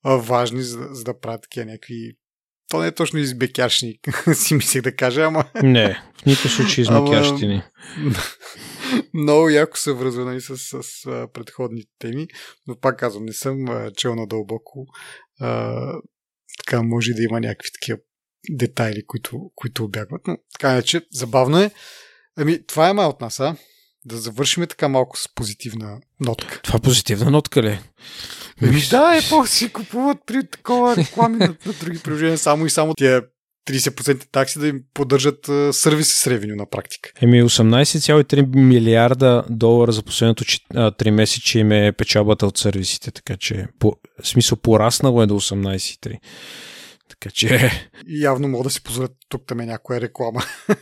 [0.03, 2.17] а, важни, за, за да правят такива някакви
[2.69, 3.99] то не е точно избекяшни,
[4.33, 5.45] си мислех да кажа, ама...
[5.63, 7.63] Не, в никакъв случай избекящини.
[9.13, 12.27] Много яко се връзва нали, с, с, с предходните теми,
[12.67, 13.65] но пак казвам, не съм
[13.97, 14.85] чел надълбоко.
[15.39, 15.75] А,
[16.57, 17.99] така може да има някакви такива
[18.49, 20.21] детайли, които, които обягват.
[20.27, 21.71] Но така иначе, забавно е.
[22.37, 23.55] Ами, това е май от нас, а?
[24.05, 26.59] Да завършим така малко с позитивна нотка.
[26.63, 27.79] Това позитивна нотка ли?
[28.61, 32.69] Ами да, е, по си купуват при такова реклами на, на други приложения, само и
[32.69, 33.21] само тия
[33.69, 37.11] 30% такси да им поддържат сервиси с ревеню на практика.
[37.21, 43.67] Еми 18,3 милиарда долара за последното 3 месече им е печалбата от сервисите, така че
[43.79, 46.17] по, смисъл пораснало е до 18,3.
[47.09, 47.71] Така че...
[48.07, 50.41] Явно мога да си позволят тук там е някоя реклама.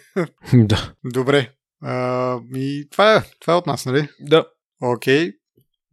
[0.53, 0.93] да.
[1.05, 1.49] Добре.
[1.81, 4.07] А, и това е, това е от нас, нали?
[4.19, 4.45] Да.
[4.81, 5.27] Окей.
[5.27, 5.33] Okay.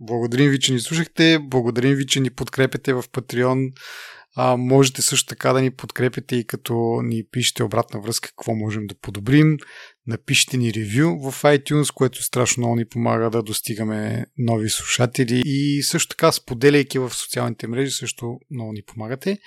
[0.01, 1.39] Благодарим ви, че ни слушахте.
[1.43, 3.73] Благодарим ви, че ни подкрепяте в Patreon.
[4.37, 8.87] А, можете също така да ни подкрепите и като ни пишете обратна връзка какво можем
[8.87, 9.57] да подобрим.
[10.07, 15.83] Напишете ни ревю в iTunes, което страшно много ни помага да достигаме нови слушатели и
[15.83, 19.39] също така споделяйки в социалните мрежи също много ни помагате.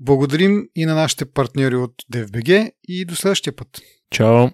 [0.00, 3.80] Благодарим и на нашите партньори от DFBG и до следващия път.
[4.10, 4.48] Чао!